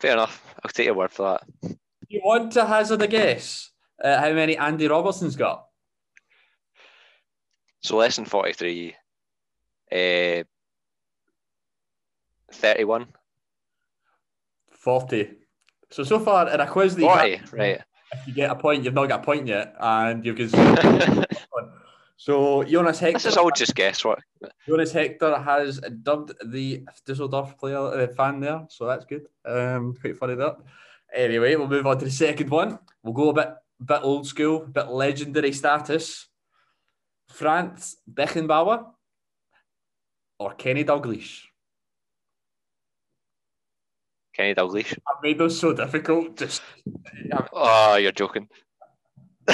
[0.01, 0.43] fair enough.
[0.63, 1.77] I'll take your word for that.
[2.09, 3.71] You want to hazard a guess
[4.05, 5.65] uh, how many Andy Robertson's got?
[7.81, 8.95] So less than forty three.
[9.91, 10.45] Uh,
[12.53, 13.07] thirty one.
[14.73, 15.31] 40.
[15.91, 17.37] So, so far in a quiz that you, Forty.
[17.37, 17.81] can't- Right.
[18.13, 20.49] if you get a point, you've not got a point yet, and you can.
[22.19, 23.19] so Jonas Hector.
[23.19, 24.23] this is all just guesswork.
[24.67, 29.27] Jonas Hector has dubbed the Dusseldorf player uh, fan there, so that's good.
[29.47, 30.57] Um, quite funny that.
[31.15, 32.81] Anyway, we'll move on to the second one.
[33.05, 36.27] We'll go a bit, bit old school, bit legendary status.
[37.29, 38.87] Franz Beckenbauer
[40.41, 41.45] or Kenny Dalglish.
[44.35, 44.99] Kenny Dalglish.
[45.07, 46.37] I've made those so difficult.
[46.37, 46.63] Just
[47.53, 48.49] Oh, you're joking.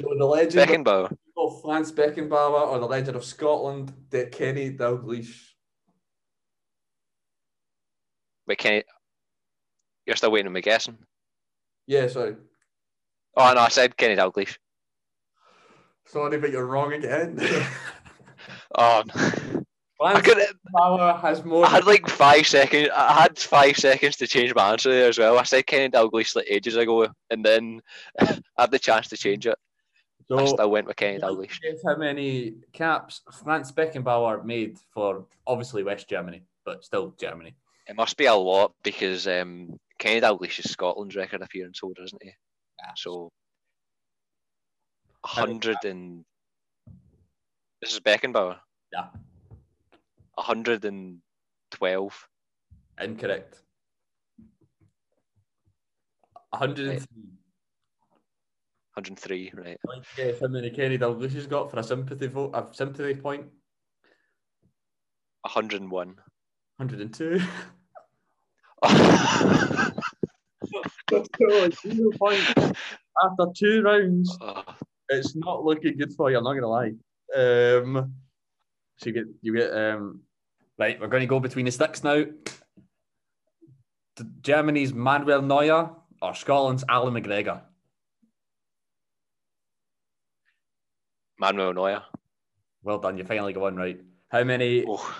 [0.00, 1.16] so the legend Beckenbauer.
[1.36, 5.50] Oh, of Franz Beckenbauer or the legend of Scotland, the Kenny Dalglish.
[8.46, 8.84] Wait, Kenny.
[10.06, 10.98] You're still waiting on me guessing.
[11.86, 12.36] Yeah, sorry.
[13.36, 14.56] Oh no, I said Kenny Dalglish.
[16.06, 17.40] Sorry, but you're wrong again.
[18.78, 19.02] Oh,
[20.00, 20.36] I Franz could.
[20.38, 21.64] Beckenbauer has more.
[21.64, 22.90] I had like five seconds.
[22.94, 25.38] I had five seconds to change my answer there as well.
[25.38, 27.80] I said Kenny Dalglish like ages ago, and then
[28.20, 29.56] I had the chance to change it.
[30.30, 31.60] I So, still went with Kenny Dalglish.
[31.84, 37.54] how many caps Franz Beckenbauer made for obviously West Germany, but still Germany.
[37.86, 42.22] It must be a lot because um, Kenny Dalglish is Scotland's record appearance holder, isn't
[42.22, 42.32] he?
[42.96, 43.30] So
[45.24, 46.24] hundred and
[47.80, 48.58] this is Beckenbauer.
[48.92, 49.06] Yeah.
[50.38, 51.18] A hundred and
[51.70, 52.28] twelve.
[53.00, 53.60] Incorrect.
[56.50, 57.04] 103.
[58.96, 59.76] 103, right.
[59.86, 63.42] Like, Guess how many Kenny Dalglish has got for a sympathy vote, a sympathy point?
[65.42, 66.08] 101.
[66.78, 67.40] 102.
[68.82, 69.92] oh,
[71.82, 74.38] Zero points after two rounds.
[75.10, 76.38] It's not looking good for you.
[76.38, 76.92] I'm not gonna lie.
[77.36, 78.14] Um,
[78.96, 80.22] so you get you get um,
[80.78, 80.98] right.
[80.98, 82.24] We're going to go between the sticks now.
[84.40, 85.90] Germany's Manuel Neuer
[86.22, 87.60] or Scotland's Allan McGregor.
[91.38, 92.02] Manuel Neuer.
[92.82, 93.18] Well done.
[93.18, 94.00] You finally got one right.
[94.28, 95.14] How many Oh,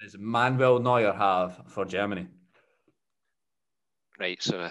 [0.00, 2.26] does Manuel Neuer have for Germany?
[4.18, 4.70] right, so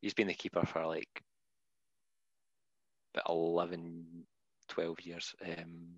[0.00, 1.22] he's been the keeper for like
[3.14, 4.26] about 11,
[4.68, 5.34] 12 years.
[5.44, 5.96] Um,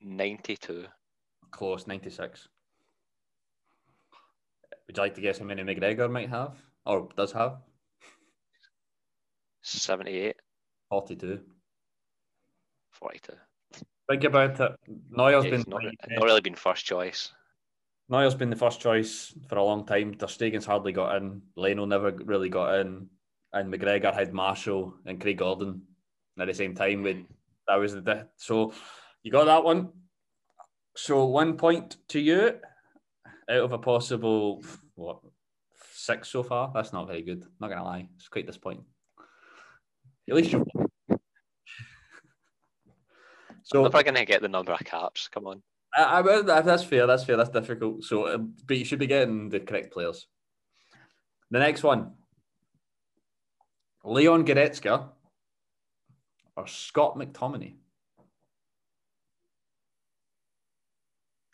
[0.00, 0.86] 92.
[1.50, 2.48] Close, 96.
[4.86, 7.58] Would you like to guess how many McGregor might have or does have?
[9.62, 10.36] 78.
[10.88, 11.40] 42.
[12.90, 13.32] 42.
[14.08, 14.72] Think about it.
[15.10, 17.32] Neuer's Yeah, been not, not really been first choice.
[18.08, 20.14] Neuer's been the first choice for a long time.
[20.14, 21.42] ter Stegen's hardly got in.
[21.56, 23.08] Leno never really got in.
[23.52, 25.82] And McGregor had Marshall and Craig Gordon
[26.38, 27.02] at the same time.
[27.02, 27.32] With hmm.
[27.68, 28.72] that was the so
[29.22, 29.90] you got that one.
[30.96, 32.58] So one point to you
[33.48, 34.62] out of a possible
[34.96, 35.20] what
[35.92, 36.72] six so far.
[36.74, 37.44] That's not very good.
[37.60, 38.84] Not gonna lie, it's quite disappointing.
[40.30, 40.64] At least you.
[43.64, 45.28] so They're probably going to get the number of caps.
[45.28, 45.62] Come on.
[45.96, 47.08] I, I That's fair.
[47.08, 47.36] That's fair.
[47.36, 48.04] That's difficult.
[48.04, 50.28] So, uh, but you should be getting the correct players.
[51.50, 52.12] The next one,
[54.04, 55.08] Leon Goretzka
[56.56, 57.74] or Scott McTominay.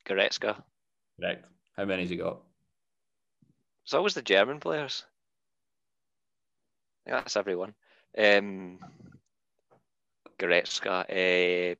[0.07, 0.63] Goretzka.
[1.19, 1.47] Correct.
[1.79, 2.43] How many has he got?
[3.85, 5.07] It's always the German players.
[7.07, 7.75] I that's everyone.
[8.19, 8.79] Um,
[10.39, 11.75] Goretzka, uh,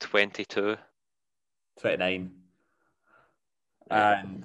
[0.00, 0.76] 22.
[1.80, 2.30] Twenty-nine.
[3.90, 4.44] And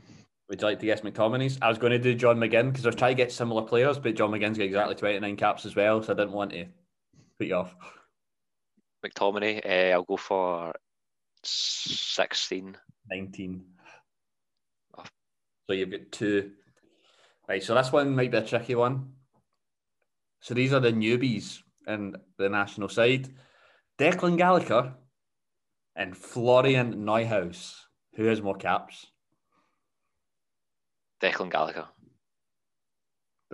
[0.49, 1.57] would you like to guess McTominay's?
[1.61, 3.99] I was going to do John McGinn because I was trying to get similar players,
[3.99, 6.65] but John McGinn's got exactly twenty-nine caps as well, so I didn't want to
[7.37, 7.75] put you off.
[9.05, 10.73] McTominay, uh, I'll go for
[11.43, 12.75] 16.
[13.11, 13.65] 19.
[14.97, 15.03] Oh.
[15.67, 16.51] So you've got two.
[17.47, 19.13] Right, so this one might be a tricky one.
[20.45, 23.33] So these are the newbies in the national side.
[23.97, 24.93] Declan Gallagher
[25.95, 27.73] and Florian Neuhaus.
[28.13, 29.07] Who has more caps?
[31.19, 31.87] Declan Gallagher.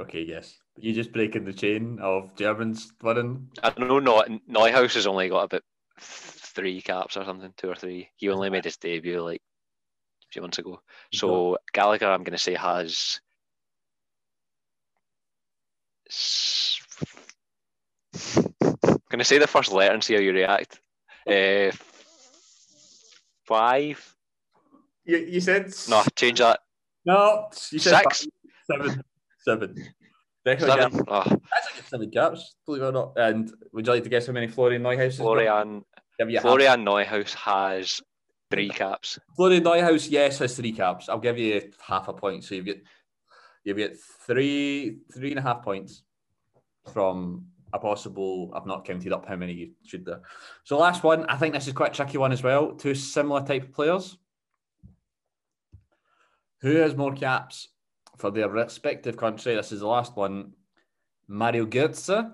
[0.02, 0.58] Okay, yes.
[0.76, 3.48] You're just breaking the chain of Germans winning.
[3.64, 5.64] I don't know, Neu- Neuhaus has only got about
[6.02, 8.10] three caps or something, two or three.
[8.18, 9.42] He only made his debut like
[10.24, 10.82] a few months ago.
[11.14, 13.22] So Gallagher, I'm going to say, has.
[19.10, 20.80] Going to say the first letter and see how you react.
[21.28, 21.72] Uh,
[23.46, 24.16] five?
[25.06, 26.60] You, you said No, change that.
[27.06, 28.28] No, you said Six?
[28.70, 28.82] five.
[28.84, 29.04] seven.
[29.40, 29.76] Seven.
[30.60, 31.04] Seven.
[31.08, 33.14] Oh, That's like seven caps, believe it or not.
[33.18, 35.18] And would you like to guess how many Florian Neuhaus?
[35.18, 35.84] Florian,
[36.18, 36.44] Give you half.
[36.44, 38.02] Florian Neuhaus has
[38.50, 39.20] three caps.
[39.36, 41.10] Florian Neuhaus, yes, has three caps.
[41.10, 42.44] I'll give you half a point.
[42.44, 42.82] So you get
[43.64, 43.96] you get
[44.26, 46.02] three three and a half points
[46.94, 48.52] from a possible.
[48.56, 50.22] I've not counted up how many you should there.
[50.64, 52.74] So last one, I think this is quite a tricky one as well.
[52.74, 54.18] Two similar type of players.
[56.62, 57.70] Who has more caps
[58.18, 59.56] for their respective country?
[59.56, 60.54] This is the last one.
[61.28, 62.32] Mario Götze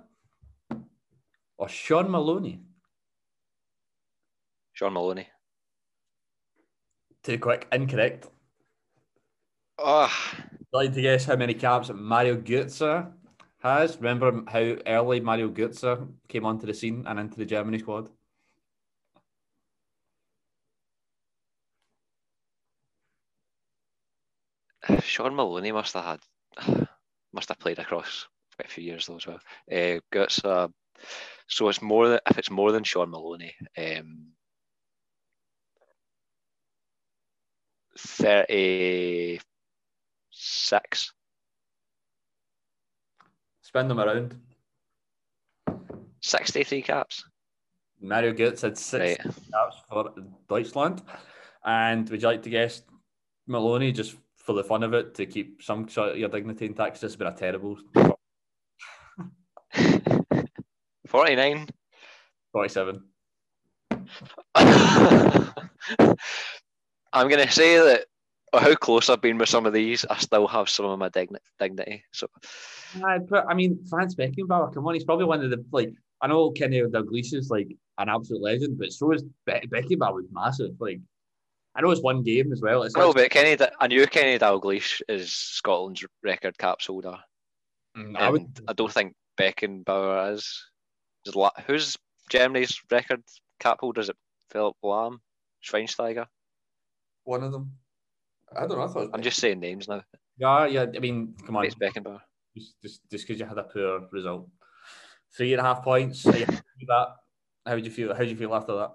[1.58, 2.62] or Sean Maloney?
[4.74, 5.28] Sean Maloney.
[7.24, 8.28] Too quick, incorrect.
[9.78, 13.12] Oh, I'd like to guess how many caps Mario Götze
[13.62, 13.98] has.
[13.98, 18.10] Remember how early Mario Götze came onto the scene and into the Germany squad?
[25.02, 26.20] Sean Maloney must have had,
[27.34, 29.40] must have played across quite a few years though as well.
[29.72, 30.72] Uh, Götze,
[31.48, 33.56] so it's more than if it's more than Sean Maloney.
[33.78, 34.28] Um,
[37.98, 39.42] Thirty-six.
[43.78, 44.34] Spin them around.
[46.22, 47.24] 63 caps.
[48.02, 49.36] Mario Götze had six Right.
[49.52, 50.16] caps for
[50.50, 51.04] Deutschland.
[51.64, 52.82] And would you like to guess
[53.46, 56.96] Maloney just for the fun of it to keep some sort of your dignity intact?
[56.96, 57.78] This has been a terrible.
[61.06, 61.68] 49.
[62.54, 63.04] 47.
[64.56, 65.54] I'm
[67.30, 68.06] going to say that
[68.54, 71.38] how close I've been with some of these, I still have some of my digni-
[71.60, 72.04] dignity.
[72.12, 72.28] So
[73.30, 75.92] but I mean, Franz Beckenbauer, come on, he's probably one of the like.
[76.20, 77.68] I know Kenny Dalglish is like
[78.00, 80.72] an absolute legend, but so is Be- Beckenbauer was massive.
[80.80, 81.00] Like,
[81.76, 82.82] I know it's one game as well.
[82.84, 87.18] It's no, like, but Kenny, Da- I knew Kenny Dalglish is Scotland's record caps holder,
[87.96, 90.66] Mm, I and would, I don't think Beckenbauer is.
[91.26, 91.98] is La- who's
[92.30, 93.22] Germany's record
[93.60, 94.02] cap holder?
[94.02, 94.18] Is it
[94.50, 95.18] Philipp Lahm,
[95.64, 96.26] Schweinsteiger?
[97.26, 97.74] one of them.
[98.56, 98.84] I don't know.
[98.84, 100.02] I thought I'm just saying names now.
[100.38, 100.86] Yeah, yeah.
[100.96, 101.66] I mean, come on.
[101.66, 102.22] It's Beckenbauer.
[102.56, 104.50] Just just just because you had a poor result.
[105.36, 106.26] Three and a half points.
[106.26, 107.08] Are you happy with that?
[107.66, 108.14] How would you feel?
[108.14, 108.92] How did you feel after that?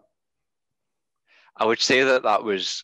[1.56, 2.82] I would say that that was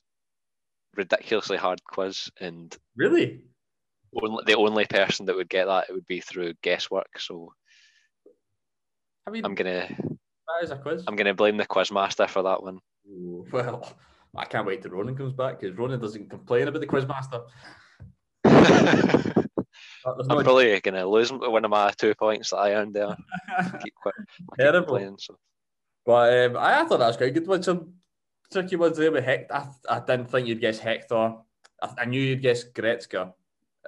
[0.94, 3.44] ridiculously hard quiz, and Really?
[4.22, 7.18] only, the only person that would get that it would be through guesswork.
[7.18, 7.54] So
[9.26, 11.04] I mean, I'm gonna that is a quiz.
[11.06, 12.80] I'm gonna blame the quizmaster for that one.
[13.50, 13.90] Well,
[14.36, 17.44] I can't wait till Ronan comes back because Ronan doesn't complain about the quizmaster.
[18.44, 23.16] I'm There's no- probably gonna lose one of my two points that I earned there.
[23.82, 24.86] Keep, quit, I keep Terrible.
[24.86, 25.38] complaining, so.
[26.06, 27.46] But um, I, I thought that was quite good.
[27.46, 27.94] With some
[28.52, 29.52] tricky ones there with Hector.
[29.54, 31.34] I, I didn't think you'd guess Hector.
[31.82, 33.32] I, I knew you'd guess Gretzka,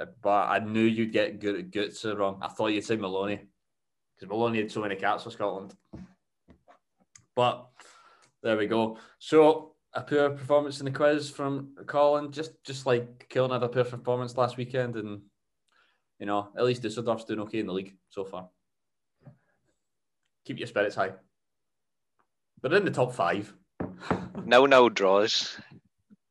[0.00, 2.38] uh, but I knew you'd get Gut- Götze wrong.
[2.42, 3.40] I thought you'd say Maloney
[4.16, 5.74] because Maloney had so many caps for Scotland.
[7.34, 7.66] But
[8.42, 8.98] there we go.
[9.18, 13.68] So a poor performance in the quiz from Colin, just just like killing had a
[13.68, 15.22] poor performance last weekend, and
[16.18, 18.48] you know at least Dusseldorf's doing okay in the league so far.
[20.44, 21.12] Keep your spirits high.
[22.62, 23.52] They're in the top five.
[24.46, 25.60] No, no draws.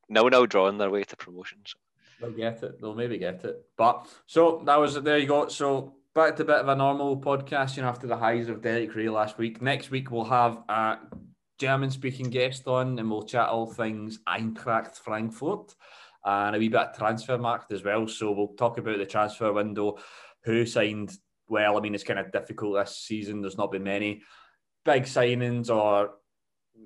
[0.09, 1.75] No, no drawing their way to promotions.
[2.19, 2.81] They'll get it.
[2.81, 3.63] They'll maybe get it.
[3.77, 5.03] But so that was it.
[5.03, 5.47] There you go.
[5.47, 8.61] So back to a bit of a normal podcast, you know, after the highs of
[8.61, 9.61] Derek Ray last week.
[9.61, 10.97] Next week we'll have a
[11.59, 15.75] German speaking guest on and we'll chat all things Eintracht Frankfurt
[16.25, 18.07] and a wee bit of transfer market as well.
[18.07, 19.97] So we'll talk about the transfer window,
[20.43, 21.11] who signed
[21.47, 21.77] well.
[21.77, 23.41] I mean, it's kind of difficult this season.
[23.41, 24.21] There's not been many
[24.85, 26.11] big signings or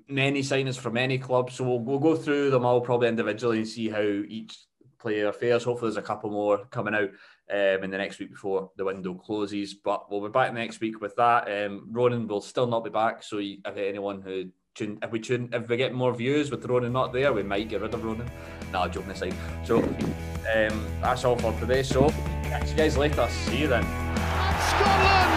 [0.07, 1.51] many signings from any club.
[1.51, 4.57] So we'll, we'll go through them all probably individually and see how each
[4.99, 5.63] player fares.
[5.63, 7.09] Hopefully, there's a couple more coming out
[7.51, 9.73] um, in the next week before the window closes.
[9.73, 11.65] But we'll be back next week with that.
[11.65, 13.21] Um, Ronan will still not be back.
[13.21, 14.45] So if anyone who
[14.75, 17.69] tune if we tune if we get more views with Ronan not there, we might
[17.69, 18.29] get rid of Ronan.
[18.71, 19.33] Nah, joking aside.
[19.63, 21.83] So um, that's all for today.
[21.83, 22.09] So
[22.43, 23.27] catch you guys later.
[23.29, 23.83] See you then.
[23.83, 25.33] Scotland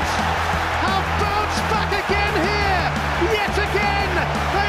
[0.84, 2.88] have bounced back again here,
[3.36, 4.10] yet again.
[4.54, 4.65] They